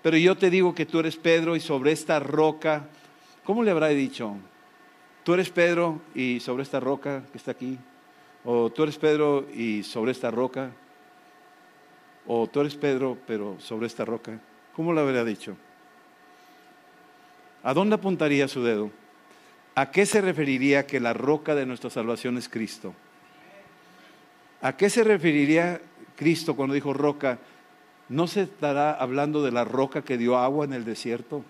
Pero 0.03 0.16
yo 0.16 0.37
te 0.37 0.51
digo 0.51 0.75
que 0.75 0.87
tú 0.87 1.01
eres 1.01 1.16
Pedro 1.16 1.55
y 1.57 1.61
sobre 1.61 1.92
esta 1.92 2.18
roca, 2.18 2.88
¿cómo 3.45 3.62
le 3.62 3.71
habrá 3.71 3.88
dicho? 3.88 4.37
Tú 5.22 5.35
eres 5.35 5.50
Pedro 5.50 6.00
y 6.14 6.40
sobre 6.40 6.64
esta 6.64 6.80
roca 6.80 7.22
que 7.30 7.38
está 7.38 7.52
aquí. 7.52 7.78
O 8.44 8.70
tú 8.70 8.82
eres 8.82 8.98
Pedro 8.98 9.46
y 9.54 9.85
sobre 9.85 10.11
esta 10.11 10.30
roca. 10.30 10.72
O 12.26 12.48
tú 12.48 12.61
eres 12.61 12.74
Pedro 12.74 13.16
pero 13.26 13.56
sobre 13.61 13.87
esta 13.87 14.04
roca. 14.04 14.40
¿Cómo 14.74 14.92
le 14.92 15.00
habría 15.00 15.24
dicho? 15.24 15.56
¿A 17.62 17.72
dónde 17.74 17.94
apuntaría 17.94 18.48
su 18.48 18.64
dedo? 18.64 18.90
¿A 19.74 19.90
qué 19.90 20.06
se 20.06 20.20
referiría 20.20 20.87
que 20.87 20.98
la 20.98 21.12
roca 21.12 21.54
de 21.54 21.66
nuestra 21.66 21.90
salvación 21.90 22.37
es 22.37 22.48
Cristo? 22.48 22.94
¿A 24.61 24.76
qué 24.76 24.90
se 24.90 25.04
referiría 25.04 25.80
Cristo 26.16 26.56
cuando 26.56 26.74
dijo 26.74 26.92
roca? 26.92 27.38
¿No 28.08 28.26
se 28.26 28.42
estará 28.42 28.92
hablando 28.92 29.42
de 29.42 29.52
la 29.52 29.64
roca 29.64 30.02
que 30.02 30.18
dio 30.18 30.37
agua 30.37 30.64
en 30.64 30.72
el 30.72 30.85
desierto? 30.85 31.44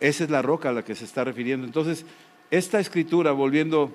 Esa 0.00 0.24
es 0.24 0.30
la 0.30 0.42
roca 0.42 0.68
a 0.68 0.72
la 0.72 0.84
que 0.84 0.94
se 0.94 1.04
está 1.04 1.24
refiriendo. 1.24 1.66
Entonces, 1.66 2.04
esta 2.50 2.78
escritura, 2.80 3.32
volviendo 3.32 3.92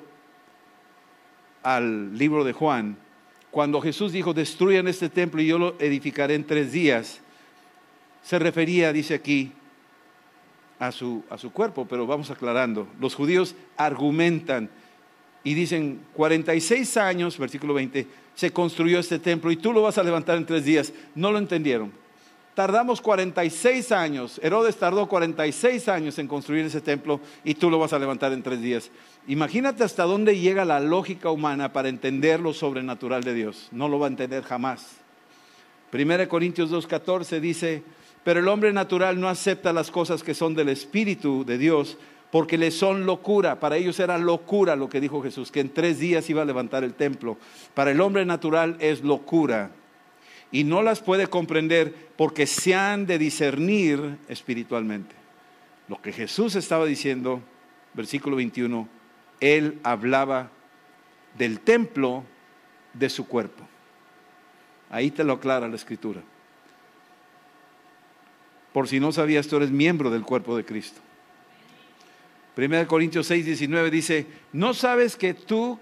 al 1.63 2.17
libro 2.17 2.43
de 2.43 2.53
Juan, 2.53 2.97
cuando 3.51 3.81
Jesús 3.81 4.11
dijo, 4.11 4.33
destruyan 4.33 4.87
este 4.87 5.09
templo 5.09 5.41
y 5.41 5.47
yo 5.47 5.59
lo 5.59 5.75
edificaré 5.79 6.35
en 6.35 6.45
tres 6.45 6.71
días, 6.71 7.19
se 8.23 8.39
refería, 8.39 8.93
dice 8.93 9.13
aquí, 9.13 9.51
a 10.79 10.91
su, 10.91 11.23
a 11.29 11.37
su 11.37 11.51
cuerpo, 11.51 11.85
pero 11.87 12.07
vamos 12.07 12.31
aclarando. 12.31 12.87
Los 12.99 13.13
judíos 13.13 13.55
argumentan 13.77 14.69
y 15.43 15.53
dicen, 15.53 16.01
46 16.13 16.97
años, 16.97 17.37
versículo 17.37 17.73
20, 17.75 18.07
se 18.35 18.51
construyó 18.51 18.99
este 18.99 19.19
templo 19.19 19.51
y 19.51 19.57
tú 19.57 19.73
lo 19.73 19.81
vas 19.81 19.97
a 19.97 20.03
levantar 20.03 20.37
en 20.37 20.45
tres 20.45 20.65
días. 20.65 20.93
No 21.13 21.31
lo 21.31 21.37
entendieron. 21.37 21.91
Tardamos 22.53 22.99
46 22.99 23.93
años, 23.93 24.39
Herodes 24.43 24.75
tardó 24.75 25.07
46 25.07 25.87
años 25.87 26.19
en 26.19 26.27
construir 26.27 26.65
ese 26.65 26.81
templo 26.81 27.21
y 27.45 27.55
tú 27.55 27.69
lo 27.69 27.79
vas 27.79 27.93
a 27.93 27.99
levantar 27.99 28.33
en 28.33 28.43
tres 28.43 28.61
días. 28.61 28.91
Imagínate 29.27 29.85
hasta 29.85 30.03
dónde 30.03 30.37
llega 30.37 30.65
la 30.65 30.81
lógica 30.81 31.31
humana 31.31 31.71
para 31.71 31.87
entender 31.87 32.41
lo 32.41 32.53
sobrenatural 32.53 33.23
de 33.23 33.33
Dios. 33.33 33.69
No 33.71 33.87
lo 33.87 33.99
va 33.99 34.07
a 34.07 34.09
entender 34.09 34.43
jamás. 34.43 34.97
1 35.93 36.27
Corintios 36.27 36.71
2.14 36.71 37.39
dice, 37.39 37.83
pero 38.23 38.41
el 38.41 38.47
hombre 38.49 38.73
natural 38.73 39.19
no 39.19 39.29
acepta 39.29 39.71
las 39.71 39.89
cosas 39.89 40.21
que 40.21 40.33
son 40.33 40.53
del 40.53 40.69
Espíritu 40.69 41.45
de 41.45 41.57
Dios 41.57 41.97
porque 42.31 42.57
les 42.57 42.77
son 42.77 43.05
locura. 43.05 43.59
Para 43.59 43.77
ellos 43.77 43.99
era 43.99 44.17
locura 44.17 44.75
lo 44.75 44.89
que 44.89 45.01
dijo 45.01 45.21
Jesús, 45.21 45.51
que 45.51 45.59
en 45.59 45.73
tres 45.73 45.99
días 45.99 46.29
iba 46.29 46.41
a 46.41 46.45
levantar 46.45 46.83
el 46.83 46.95
templo. 46.95 47.37
Para 47.73 47.91
el 47.91 48.01
hombre 48.01 48.25
natural 48.25 48.75
es 48.79 49.03
locura. 49.03 49.71
Y 50.51 50.63
no 50.63 50.81
las 50.81 51.01
puede 51.01 51.27
comprender 51.27 51.93
porque 52.17 52.45
se 52.45 52.75
han 52.75 53.05
de 53.05 53.17
discernir 53.17 54.17
espiritualmente. 54.27 55.15
Lo 55.87 56.01
que 56.01 56.11
Jesús 56.11 56.55
estaba 56.55 56.85
diciendo, 56.85 57.41
versículo 57.93 58.35
21, 58.35 58.87
él 59.39 59.79
hablaba 59.83 60.51
del 61.37 61.59
templo 61.59 62.23
de 62.93 63.09
su 63.09 63.27
cuerpo. 63.27 63.67
Ahí 64.89 65.11
te 65.11 65.23
lo 65.23 65.33
aclara 65.33 65.67
la 65.67 65.75
escritura. 65.75 66.21
Por 68.73 68.87
si 68.87 68.99
no 68.99 69.11
sabías, 69.11 69.47
tú 69.47 69.57
eres 69.57 69.71
miembro 69.71 70.09
del 70.09 70.23
cuerpo 70.23 70.55
de 70.55 70.65
Cristo. 70.65 71.01
1 72.57 72.87
Corintios 72.87 73.27
6, 73.27 73.45
19 73.45 73.89
dice, 73.89 74.27
¿no 74.53 74.73
sabes 74.73 75.15
que 75.15 75.33
tú, 75.33 75.79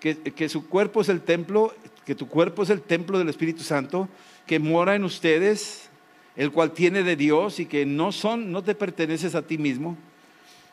que, 0.00 0.16
que 0.16 0.48
su 0.48 0.68
cuerpo 0.68 1.00
es 1.00 1.08
el 1.08 1.22
templo, 1.22 1.74
que 2.04 2.14
tu 2.14 2.28
cuerpo 2.28 2.62
es 2.62 2.70
el 2.70 2.82
templo 2.82 3.18
del 3.18 3.28
Espíritu 3.28 3.62
Santo, 3.62 4.08
que 4.46 4.58
mora 4.58 4.94
en 4.94 5.04
ustedes, 5.04 5.90
el 6.36 6.50
cual 6.50 6.72
tiene 6.72 7.02
de 7.02 7.16
Dios 7.16 7.60
y 7.60 7.66
que 7.66 7.86
no 7.86 8.12
son, 8.12 8.50
no 8.50 8.62
te 8.62 8.74
perteneces 8.74 9.34
a 9.34 9.42
ti 9.42 9.58
mismo? 9.58 9.96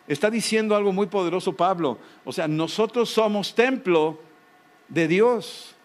Está 0.07 0.31
diciendo 0.31 0.75
algo 0.75 0.91
muy 0.91 1.07
poderoso 1.07 1.55
Pablo. 1.55 1.99
O 2.25 2.33
sea, 2.33 2.47
nosotros 2.47 3.09
somos 3.09 3.53
templo 3.53 4.19
de 4.87 5.07
Dios. 5.07 5.75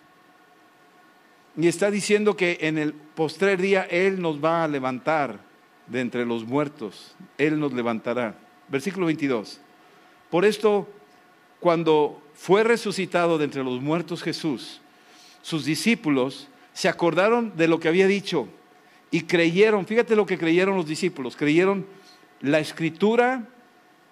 Y 1.57 1.69
está 1.69 1.91
diciendo 1.91 2.37
que 2.37 2.59
en 2.63 2.79
el 2.79 2.95
postrer 2.95 3.61
día 3.61 3.83
Él 3.83 4.21
nos 4.21 4.43
va 4.43 4.65
a 4.65 4.69
levantar 4.69 5.41
de 5.87 6.01
entre 6.01 6.25
los 6.25 6.45
muertos. 6.45 7.15
Él 7.37 7.61
nos 7.61 7.75
levantará. 7.75 8.35
Versículo 8.69 9.07
22. 9.07 9.61
Por 10.31 10.45
esto, 10.45 10.89
cuando 11.61 12.23
fue 12.33 12.65
resucitado 12.65 13.39
de 13.39 13.45
entre 13.45 13.63
los 13.63 13.81
muertos 13.81 14.23
Jesús, 14.23 14.81
sus 15.45 15.67
discípulos 15.67 16.49
se 16.73 16.89
acordaron 16.89 17.55
de 17.55 17.69
lo 17.69 17.79
que 17.79 17.89
había 17.89 18.07
dicho 18.07 18.49
y 19.11 19.25
creyeron, 19.25 19.85
fíjate 19.85 20.17
lo 20.17 20.25
que 20.25 20.39
creyeron 20.39 20.75
los 20.75 20.87
discípulos, 20.87 21.37
creyeron 21.37 21.87
la 22.41 22.61
escritura, 22.61 23.47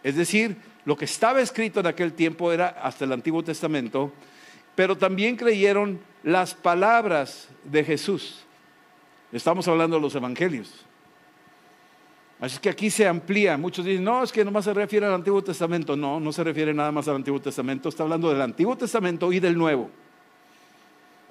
es 0.02 0.14
decir, 0.14 0.58
lo 0.84 0.94
que 0.94 1.06
estaba 1.06 1.40
escrito 1.40 1.80
en 1.80 1.86
aquel 1.86 2.12
tiempo 2.12 2.52
era 2.52 2.68
hasta 2.68 3.06
el 3.06 3.12
Antiguo 3.12 3.42
Testamento, 3.42 4.12
pero 4.74 4.94
también 4.98 5.36
creyeron 5.36 6.00
las 6.22 6.52
palabras 6.52 7.48
de 7.64 7.82
Jesús. 7.82 8.44
Estamos 9.32 9.66
hablando 9.68 9.96
de 9.96 10.02
los 10.02 10.14
evangelios. 10.14 10.84
Así 12.40 12.58
que 12.58 12.68
aquí 12.68 12.90
se 12.90 13.08
amplía. 13.08 13.56
Muchos 13.56 13.86
dicen, 13.86 14.04
no, 14.04 14.22
es 14.22 14.32
que 14.32 14.44
nomás 14.44 14.66
se 14.66 14.74
refiere 14.74 15.06
al 15.06 15.14
Antiguo 15.14 15.42
Testamento. 15.42 15.96
No, 15.96 16.20
no 16.20 16.30
se 16.30 16.44
refiere 16.44 16.74
nada 16.74 16.92
más 16.92 17.08
al 17.08 17.16
Antiguo 17.16 17.40
Testamento. 17.40 17.88
Está 17.88 18.02
hablando 18.02 18.28
del 18.28 18.42
Antiguo 18.42 18.76
Testamento 18.76 19.32
y 19.32 19.40
del 19.40 19.56
Nuevo. 19.56 19.88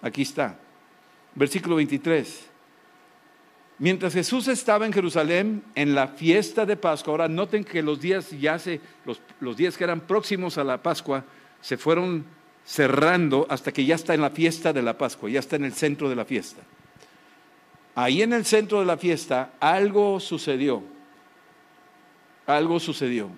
Aquí 0.01 0.23
está. 0.23 0.57
Versículo 1.35 1.75
23. 1.77 2.47
Mientras 3.79 4.13
Jesús 4.13 4.47
estaba 4.47 4.85
en 4.85 4.93
Jerusalén 4.93 5.63
en 5.73 5.95
la 5.95 6.07
fiesta 6.07 6.65
de 6.65 6.77
Pascua, 6.77 7.11
ahora 7.11 7.27
noten 7.27 7.63
que 7.63 7.81
los 7.81 7.99
días 7.99 8.29
ya 8.39 8.59
se, 8.59 8.79
los, 9.05 9.21
los 9.39 9.57
días 9.57 9.75
que 9.75 9.83
eran 9.83 10.01
próximos 10.01 10.57
a 10.57 10.63
la 10.63 10.83
Pascua, 10.83 11.25
se 11.61 11.77
fueron 11.77 12.25
cerrando 12.63 13.47
hasta 13.49 13.71
que 13.71 13.83
ya 13.83 13.95
está 13.95 14.13
en 14.13 14.21
la 14.21 14.29
fiesta 14.29 14.71
de 14.71 14.83
la 14.83 14.97
Pascua, 14.97 15.29
ya 15.29 15.39
está 15.39 15.55
en 15.55 15.65
el 15.65 15.73
centro 15.73 16.09
de 16.09 16.15
la 16.15 16.25
fiesta. 16.25 16.61
Ahí 17.95 18.21
en 18.21 18.33
el 18.33 18.45
centro 18.45 18.79
de 18.79 18.85
la 18.85 18.97
fiesta 18.97 19.53
algo 19.59 20.19
sucedió, 20.19 20.83
algo 22.45 22.79
sucedió. 22.79 23.29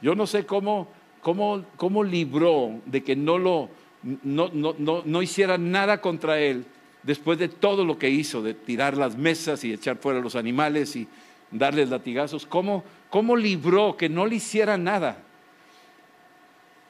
Yo 0.00 0.14
no 0.14 0.26
sé 0.26 0.46
cómo, 0.46 0.88
cómo, 1.22 1.64
cómo 1.76 2.04
libró 2.04 2.80
de 2.86 3.02
que 3.02 3.16
no, 3.16 3.38
lo, 3.38 3.68
no, 4.02 4.50
no, 4.52 4.74
no, 4.78 5.02
no 5.04 5.22
hiciera 5.22 5.58
nada 5.58 6.00
contra 6.00 6.40
él 6.40 6.64
después 7.02 7.38
de 7.38 7.48
todo 7.48 7.84
lo 7.84 7.98
que 7.98 8.10
hizo, 8.10 8.42
de 8.42 8.54
tirar 8.54 8.96
las 8.96 9.16
mesas 9.16 9.64
y 9.64 9.72
echar 9.72 9.96
fuera 9.96 10.20
los 10.20 10.36
animales 10.36 10.96
y 10.96 11.06
darles 11.50 11.88
latigazos, 11.88 12.46
¿cómo, 12.46 12.84
cómo 13.08 13.36
libró 13.36 13.96
que 13.96 14.08
no 14.08 14.26
le 14.26 14.36
hiciera 14.36 14.76
nada? 14.76 15.22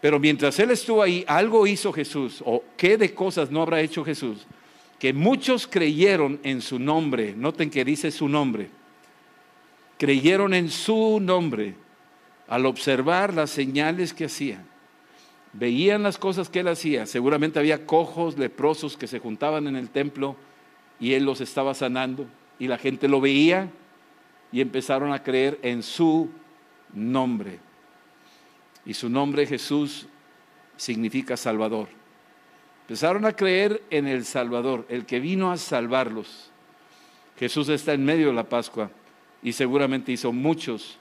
Pero 0.01 0.19
mientras 0.19 0.59
él 0.59 0.71
estuvo 0.71 1.03
ahí, 1.03 1.25
algo 1.27 1.67
hizo 1.67 1.93
Jesús, 1.93 2.43
o 2.45 2.65
qué 2.77 2.97
de 2.97 3.15
cosas 3.15 3.51
no 3.51 3.63
habrá 3.63 3.81
hecho 3.81 4.05
Jesús, 4.05 4.47
que 4.99 5.13
muchos 5.13 5.67
creyeron 5.67 6.41
en 6.43 6.61
su 6.61 6.79
nombre, 6.79 7.35
noten 7.37 7.71
que 7.71 7.85
dice 7.85 8.11
su 8.11 8.29
nombre, 8.29 8.71
creyeron 9.99 10.55
en 10.55 10.71
su 10.71 11.21
nombre 11.21 11.75
al 12.49 12.67
observar 12.67 13.33
las 13.33 13.51
señales 13.51 14.13
que 14.13 14.25
hacía. 14.25 14.65
Veían 15.53 16.03
las 16.03 16.17
cosas 16.17 16.49
que 16.49 16.61
él 16.61 16.69
hacía, 16.69 17.07
seguramente 17.07 17.59
había 17.59 17.85
cojos, 17.85 18.39
leprosos 18.39 18.97
que 18.97 19.09
se 19.09 19.19
juntaban 19.19 19.67
en 19.67 19.77
el 19.77 19.91
templo 19.91 20.37
y 21.01 21.15
él 21.15 21.25
los 21.25 21.41
estaba 21.41 21.75
sanando 21.75 22.27
y 22.59 22.69
la 22.69 22.79
gente 22.79 23.09
lo 23.09 23.21
veía 23.21 23.71
y 24.53 24.61
empezaron 24.61 25.13
a 25.13 25.23
creer 25.23 25.59
en 25.63 25.83
su 25.83 26.31
nombre. 26.93 27.59
Y 28.85 28.95
su 28.95 29.09
nombre 29.09 29.47
Jesús 29.47 30.07
significa 30.77 31.37
Salvador. 31.37 31.89
Empezaron 32.83 33.25
a 33.25 33.33
creer 33.33 33.83
en 33.91 34.07
el 34.07 34.25
Salvador, 34.25 34.87
el 34.89 35.07
que 35.07 35.21
vino 35.21 35.53
a 35.53 35.57
salvarlos. 35.57 36.51
Jesús 37.39 37.69
está 37.69 37.93
en 37.93 38.05
medio 38.05 38.29
de 38.29 38.33
la 38.33 38.49
Pascua 38.49 38.91
y 39.43 39.53
seguramente 39.53 40.13
hizo 40.13 40.33
muchos 40.33 40.99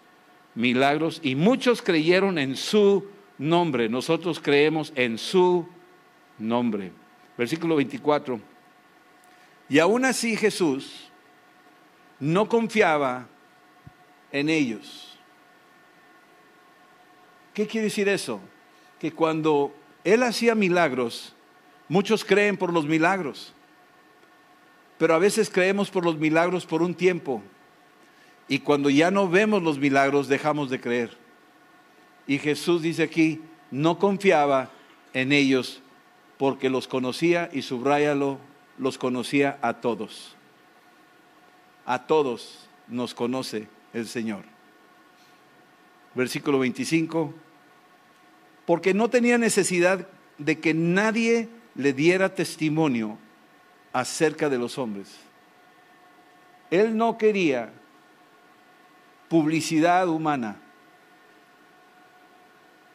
milagros 0.55 1.19
y 1.23 1.35
muchos 1.35 1.81
creyeron 1.81 2.37
en 2.37 2.55
su 2.55 3.05
nombre. 3.39 3.89
Nosotros 3.89 4.39
creemos 4.39 4.93
en 4.95 5.17
su 5.17 5.67
nombre. 6.37 6.91
Versículo 7.35 7.75
24. 7.77 8.39
Y 9.69 9.79
aún 9.79 10.05
así 10.05 10.37
Jesús 10.37 11.09
no 12.19 12.47
confiaba 12.47 13.27
en 14.31 14.49
ellos 14.49 15.09
¿Qué 17.59 17.67
quiere 17.67 17.87
decir 17.87 18.07
eso? 18.07 18.39
Que 18.99 19.11
cuando 19.11 19.75
Él 20.05 20.23
hacía 20.23 20.55
milagros, 20.55 21.35
muchos 21.89 22.23
creen 22.23 22.55
por 22.55 22.71
los 22.71 22.85
milagros, 22.85 23.53
pero 24.97 25.13
a 25.13 25.19
veces 25.19 25.49
creemos 25.49 25.89
por 25.89 26.05
los 26.05 26.17
milagros 26.17 26.65
por 26.65 26.81
un 26.81 26.93
tiempo 26.93 27.43
y 28.47 28.59
cuando 28.59 28.89
ya 28.89 29.11
no 29.11 29.27
vemos 29.27 29.61
los 29.61 29.77
milagros 29.77 30.29
dejamos 30.29 30.69
de 30.69 30.79
creer. 30.79 31.17
Y 32.29 32.37
Jesús 32.37 32.83
dice 32.83 33.01
aquí, 33.01 33.41
no 33.71 33.97
confiaba 33.97 34.69
en 35.13 35.31
ellos 35.31 35.81
porque 36.37 36.69
los 36.69 36.87
conocía 36.87 37.49
y 37.51 37.63
subrayalo, 37.63 38.37
los 38.77 38.99
conocía 38.99 39.57
a 39.63 39.81
todos. 39.81 40.35
A 41.87 42.05
todos 42.05 42.69
nos 42.87 43.15
conoce 43.15 43.67
el 43.93 44.07
Señor. 44.07 44.43
Versículo 46.13 46.59
25 46.59 47.33
porque 48.67 48.93
no 48.93 49.09
tenía 49.09 49.39
necesidad 49.39 50.07
de 50.37 50.59
que 50.59 50.75
nadie 50.75 51.49
le 51.73 51.93
diera 51.93 52.35
testimonio 52.35 53.17
acerca 53.91 54.49
de 54.49 54.59
los 54.59 54.77
hombres. 54.77 55.15
Él 56.69 56.95
no 56.95 57.17
quería 57.17 57.73
publicidad 59.29 60.07
humana. 60.07 60.61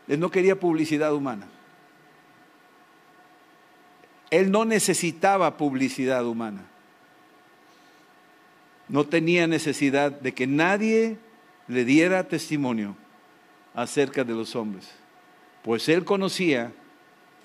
Él 0.09 0.21
no 0.21 0.31
quería 0.31 0.59
publicidad 0.59 1.15
humana. 1.15 1.47
Él 4.31 4.51
no 4.51 4.65
necesitaba 4.65 5.57
publicidad 5.57 6.27
humana. 6.27 6.63
No 8.89 9.05
tenía 9.07 9.47
necesidad 9.47 10.13
de 10.13 10.33
que 10.35 10.47
nadie 10.47 11.19
le 11.69 11.85
diera 11.85 12.29
testimonio 12.29 12.97
acerca 13.75 14.25
de 14.25 14.35
los 14.35 14.55
hombres 14.55 14.91
pues 15.65 15.89
él 15.89 16.05
conocía 16.05 16.73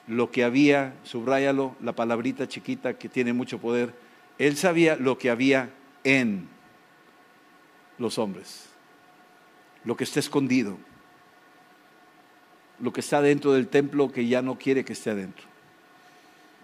lo 0.05 0.29
que 0.29 0.43
había, 0.43 0.93
subráyalo, 1.03 1.77
la 1.81 1.93
palabrita 1.93 2.49
chiquita 2.49 2.97
que 2.97 3.07
tiene 3.07 3.31
mucho 3.31 3.59
poder, 3.59 3.93
él 4.37 4.57
sabía 4.57 4.97
lo 4.97 5.17
que 5.17 5.29
había 5.29 5.69
en 6.03 6.49
los 7.97 8.17
hombres, 8.17 8.65
lo 9.85 9.95
que 9.95 10.03
está 10.03 10.19
escondido, 10.19 10.77
lo 12.81 12.93
que 12.93 13.01
está 13.01 13.21
dentro 13.21 13.53
del 13.53 13.67
templo 13.67 14.11
que 14.11 14.27
ya 14.27 14.41
no 14.41 14.57
quiere 14.57 14.85
que 14.85 14.93
esté 14.93 15.09
adentro. 15.09 15.45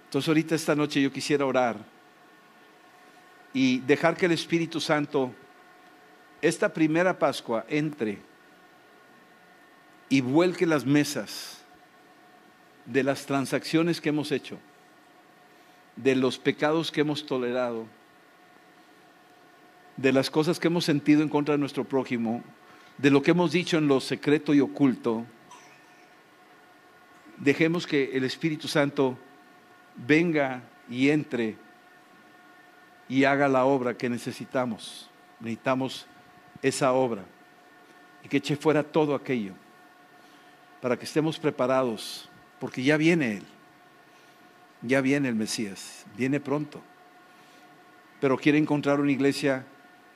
Entonces 0.05 0.27
ahorita 0.27 0.55
esta 0.55 0.75
noche 0.75 1.01
yo 1.01 1.11
quisiera 1.11 1.45
orar 1.45 1.77
y 3.53 3.79
dejar 3.79 4.15
que 4.15 4.25
el 4.25 4.31
Espíritu 4.31 4.79
Santo 4.79 5.33
esta 6.41 6.71
primera 6.71 7.17
Pascua 7.17 7.65
entre 7.69 8.19
y 10.09 10.21
vuelque 10.21 10.65
las 10.65 10.85
mesas 10.85 11.61
de 12.85 13.03
las 13.03 13.25
transacciones 13.25 13.99
que 13.99 14.09
hemos 14.09 14.31
hecho, 14.31 14.59
de 15.95 16.15
los 16.15 16.37
pecados 16.37 16.91
que 16.91 17.01
hemos 17.01 17.25
tolerado, 17.25 17.87
de 19.97 20.11
las 20.11 20.29
cosas 20.29 20.59
que 20.59 20.67
hemos 20.67 20.85
sentido 20.85 21.23
en 21.23 21.29
contra 21.29 21.53
de 21.53 21.57
nuestro 21.57 21.83
prójimo, 21.83 22.43
de 22.97 23.09
lo 23.09 23.21
que 23.21 23.31
hemos 23.31 23.51
dicho 23.51 23.77
en 23.77 23.87
lo 23.87 23.99
secreto 23.99 24.53
y 24.53 24.61
oculto. 24.61 25.25
Dejemos 27.37 27.85
que 27.85 28.15
el 28.15 28.23
Espíritu 28.23 28.67
Santo 28.67 29.17
venga 29.95 30.61
y 30.89 31.09
entre 31.09 31.57
y 33.07 33.23
haga 33.23 33.47
la 33.47 33.65
obra 33.65 33.95
que 33.95 34.09
necesitamos. 34.09 35.09
Necesitamos 35.39 36.07
esa 36.61 36.93
obra 36.93 37.23
y 38.23 38.27
que 38.27 38.37
eche 38.37 38.55
fuera 38.55 38.83
todo 38.83 39.13
aquello 39.13 39.53
para 40.81 40.97
que 40.97 41.05
estemos 41.05 41.39
preparados, 41.39 42.29
porque 42.59 42.83
ya 42.83 42.97
viene 42.97 43.37
Él, 43.37 43.43
ya 44.81 45.01
viene 45.01 45.29
el 45.29 45.35
Mesías, 45.35 46.05
viene 46.17 46.39
pronto. 46.39 46.81
Pero 48.21 48.37
quiere 48.37 48.57
encontrar 48.57 48.99
una 48.99 49.11
iglesia, 49.11 49.65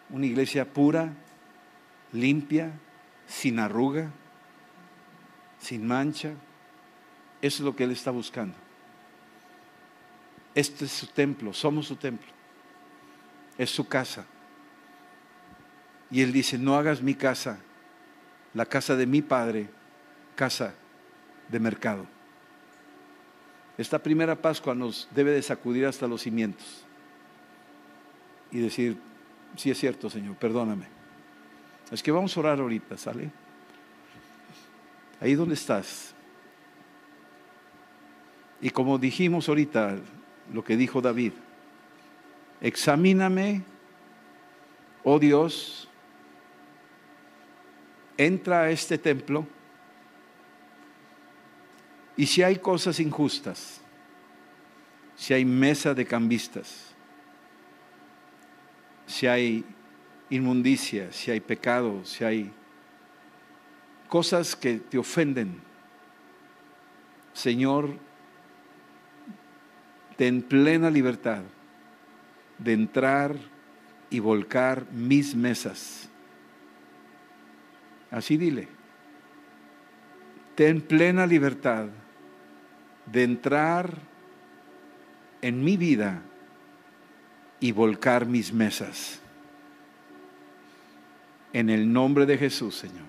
una 0.09 0.25
iglesia 0.25 0.65
pura, 0.65 1.13
limpia, 2.11 2.71
sin 3.27 3.59
arruga, 3.59 4.11
sin 5.59 5.85
mancha. 5.87 6.33
Eso 7.41 7.57
es 7.57 7.65
lo 7.65 7.75
que 7.75 7.83
Él 7.83 7.91
está 7.91 8.11
buscando. 8.11 8.55
Este 10.55 10.85
es 10.85 10.91
su 10.91 11.07
templo, 11.07 11.53
somos 11.53 11.87
su 11.87 11.95
templo. 11.95 12.27
Es 13.57 13.69
su 13.69 13.87
casa. 13.87 14.25
Y 16.11 16.21
Él 16.21 16.31
dice, 16.33 16.57
no 16.57 16.75
hagas 16.75 17.01
mi 17.01 17.13
casa, 17.13 17.59
la 18.53 18.65
casa 18.65 18.95
de 18.95 19.05
mi 19.05 19.21
Padre, 19.21 19.69
casa 20.35 20.73
de 21.49 21.59
mercado. 21.59 22.05
Esta 23.77 23.99
primera 23.99 24.35
Pascua 24.35 24.75
nos 24.75 25.07
debe 25.15 25.31
de 25.31 25.41
sacudir 25.41 25.85
hasta 25.85 26.07
los 26.07 26.23
cimientos 26.23 26.83
y 28.51 28.59
decir, 28.59 28.97
sí 29.55 29.71
es 29.71 29.77
cierto, 29.77 30.09
Señor, 30.09 30.35
perdóname. 30.35 30.87
Es 31.91 32.03
que 32.03 32.11
vamos 32.11 32.35
a 32.35 32.39
orar 32.39 32.59
ahorita, 32.59 32.97
¿sale? 32.97 33.31
Ahí 35.21 35.35
donde 35.35 35.55
estás. 35.55 36.13
Y 38.61 38.69
como 38.69 38.97
dijimos 38.97 39.47
ahorita, 39.47 39.97
lo 40.53 40.63
que 40.63 40.75
dijo 40.75 41.01
David, 41.01 41.33
examíname, 42.61 43.63
oh 45.03 45.19
Dios, 45.19 45.87
entra 48.17 48.63
a 48.63 48.69
este 48.69 48.97
templo 48.97 49.47
y 52.17 52.25
si 52.25 52.43
hay 52.43 52.57
cosas 52.57 52.99
injustas, 52.99 53.79
si 55.15 55.33
hay 55.33 55.45
mesa 55.45 55.93
de 55.93 56.05
cambistas, 56.05 56.93
si 59.07 59.25
hay 59.25 59.63
inmundicia, 60.29 61.13
si 61.13 61.31
hay 61.31 61.39
pecado, 61.39 62.03
si 62.03 62.25
hay 62.25 62.51
cosas 64.09 64.53
que 64.53 64.79
te 64.79 64.97
ofenden, 64.97 65.61
Señor, 67.31 68.08
ten 70.19 70.41
plena 70.41 70.89
libertad 70.89 71.43
de 72.57 72.73
entrar 72.73 73.37
y 74.09 74.19
volcar 74.19 74.85
mis 74.91 75.33
mesas. 75.33 76.09
Así 78.11 78.35
dile. 78.35 78.67
Ten 80.55 80.81
plena 80.81 81.25
libertad 81.25 81.85
de 83.05 83.23
entrar 83.23 83.97
en 85.41 85.63
mi 85.63 85.77
vida 85.77 86.21
y 87.61 87.71
volcar 87.71 88.25
mis 88.25 88.51
mesas. 88.51 89.21
En 91.53 91.69
el 91.69 91.93
nombre 91.93 92.25
de 92.25 92.37
Jesús, 92.37 92.75
Señor. 92.75 93.07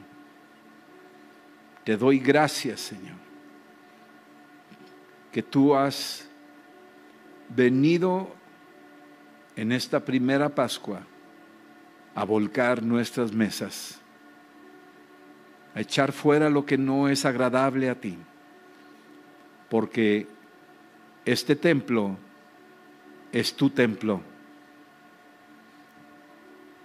Te 1.82 1.96
doy 1.96 2.20
gracias, 2.20 2.78
Señor, 2.78 3.16
que 5.32 5.42
tú 5.42 5.74
has 5.74 6.29
venido 7.54 8.34
en 9.56 9.72
esta 9.72 10.00
primera 10.00 10.48
Pascua 10.48 11.02
a 12.14 12.24
volcar 12.24 12.82
nuestras 12.82 13.32
mesas, 13.32 14.00
a 15.74 15.80
echar 15.80 16.12
fuera 16.12 16.50
lo 16.50 16.64
que 16.64 16.78
no 16.78 17.08
es 17.08 17.24
agradable 17.24 17.90
a 17.90 17.94
ti 17.94 18.18
porque 19.70 20.26
este 21.24 21.56
templo 21.56 22.18
es 23.32 23.54
tu 23.54 23.70
templo. 23.70 24.20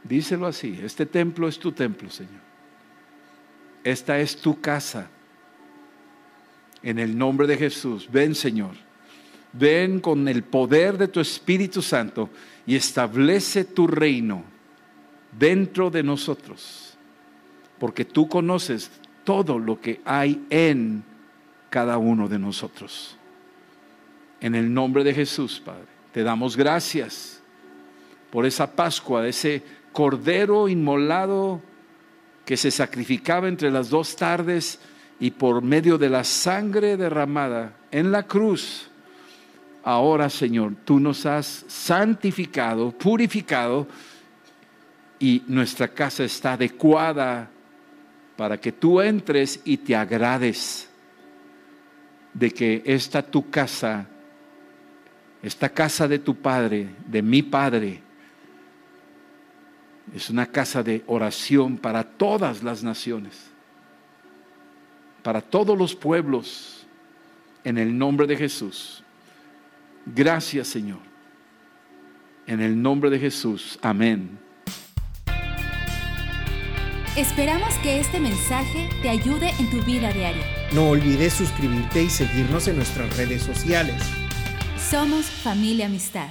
Díselo 0.04 0.46
así, 0.46 0.80
este 0.82 1.08
templo 1.08 1.48
es 1.48 1.58
tu 1.58 1.72
templo, 1.72 2.10
Señor. 2.12 2.46
Esta 3.84 4.20
es 4.20 4.40
tu 4.40 4.62
casa. 4.62 5.10
En 6.84 7.00
el 7.00 7.18
nombre 7.18 7.48
de 7.48 7.58
Jesús, 7.58 8.08
ven, 8.12 8.36
Señor. 8.36 8.76
Ven 9.58 10.00
con 10.00 10.28
el 10.28 10.44
poder 10.44 10.98
de 10.98 11.08
tu 11.08 11.20
Espíritu 11.20 11.82
Santo 11.82 12.30
y 12.66 12.76
establece 12.76 13.64
tu 13.64 13.88
reino 13.88 14.44
dentro 15.38 15.90
de 15.90 16.04
nosotros. 16.04 16.98
Porque 17.80 18.06
tú 18.06 18.28
conoces 18.28 18.92
todo 19.24 19.60
lo 19.60 19.80
que 19.80 20.02
hay 20.06 20.46
en 20.50 21.04
cada 21.70 21.98
uno 21.98 22.28
de 22.28 22.40
nosotros. 22.40 23.18
En 24.40 24.56
el 24.56 24.74
nombre 24.74 25.04
de 25.04 25.14
Jesús, 25.14 25.62
Padre, 25.64 25.88
te 26.12 26.24
damos 26.24 26.56
gracias 26.56 27.42
por 28.32 28.46
esa 28.46 28.76
Pascua, 28.76 29.28
ese 29.28 29.64
cordero 29.92 30.68
inmolado 30.68 31.62
que 32.46 32.58
se 32.58 32.70
sacrificaba 32.70 33.48
entre 33.48 33.72
las 33.72 33.90
dos 33.90 34.16
tardes 34.16 34.80
y 35.20 35.32
por 35.32 35.62
medio 35.62 35.98
de 35.98 36.10
la 36.10 36.24
sangre 36.24 36.98
derramada 36.98 37.78
en 37.92 38.12
la 38.12 38.24
cruz. 38.24 38.90
Ahora, 39.88 40.32
Señor, 40.32 40.74
tú 40.84 41.00
nos 41.00 41.28
has 41.28 41.64
santificado, 41.68 42.90
purificado 42.90 43.88
y 45.20 45.44
nuestra 45.46 45.88
casa 45.88 46.24
está 46.24 46.54
adecuada 46.54 47.52
para 48.36 48.60
que 48.60 48.72
tú 48.72 49.00
entres 49.00 49.62
y 49.64 49.78
te 49.78 49.96
agrades 49.96 50.90
de 52.34 52.50
que 52.50 52.82
esta 52.84 53.22
tu 53.22 53.48
casa, 53.52 54.08
esta 55.44 55.70
casa 55.70 56.08
de 56.08 56.18
tu 56.18 56.36
Padre, 56.36 56.90
de 57.06 57.22
mi 57.22 57.44
Padre, 57.44 58.02
es 60.16 60.32
una 60.32 60.48
casa 60.48 60.82
de 60.82 61.04
oración 61.06 61.78
para 61.78 62.04
todas 62.04 62.64
las 62.64 62.84
naciones, 62.84 63.52
para 65.22 65.42
todos 65.42 65.78
los 65.78 65.96
pueblos, 65.96 66.88
en 67.64 67.78
el 67.78 67.96
nombre 67.96 68.26
de 68.26 68.36
Jesús. 68.36 69.05
Gracias 70.06 70.68
Señor. 70.68 71.00
En 72.48 72.62
el 72.62 72.80
nombre 72.82 73.10
de 73.10 73.20
Jesús. 73.20 73.80
Amén. 73.82 74.40
Esperamos 77.18 77.74
que 77.76 78.00
este 78.02 78.20
mensaje 78.20 78.90
te 79.02 79.10
ayude 79.10 79.50
en 79.58 79.70
tu 79.70 79.82
vida 79.84 80.12
diaria. 80.12 80.44
No 80.74 80.90
olvides 80.90 81.34
suscribirte 81.34 82.04
y 82.04 82.10
seguirnos 82.10 82.68
en 82.68 82.76
nuestras 82.76 83.16
redes 83.16 83.42
sociales. 83.42 83.96
Somos 84.78 85.26
familia 85.26 85.86
amistad. 85.86 86.28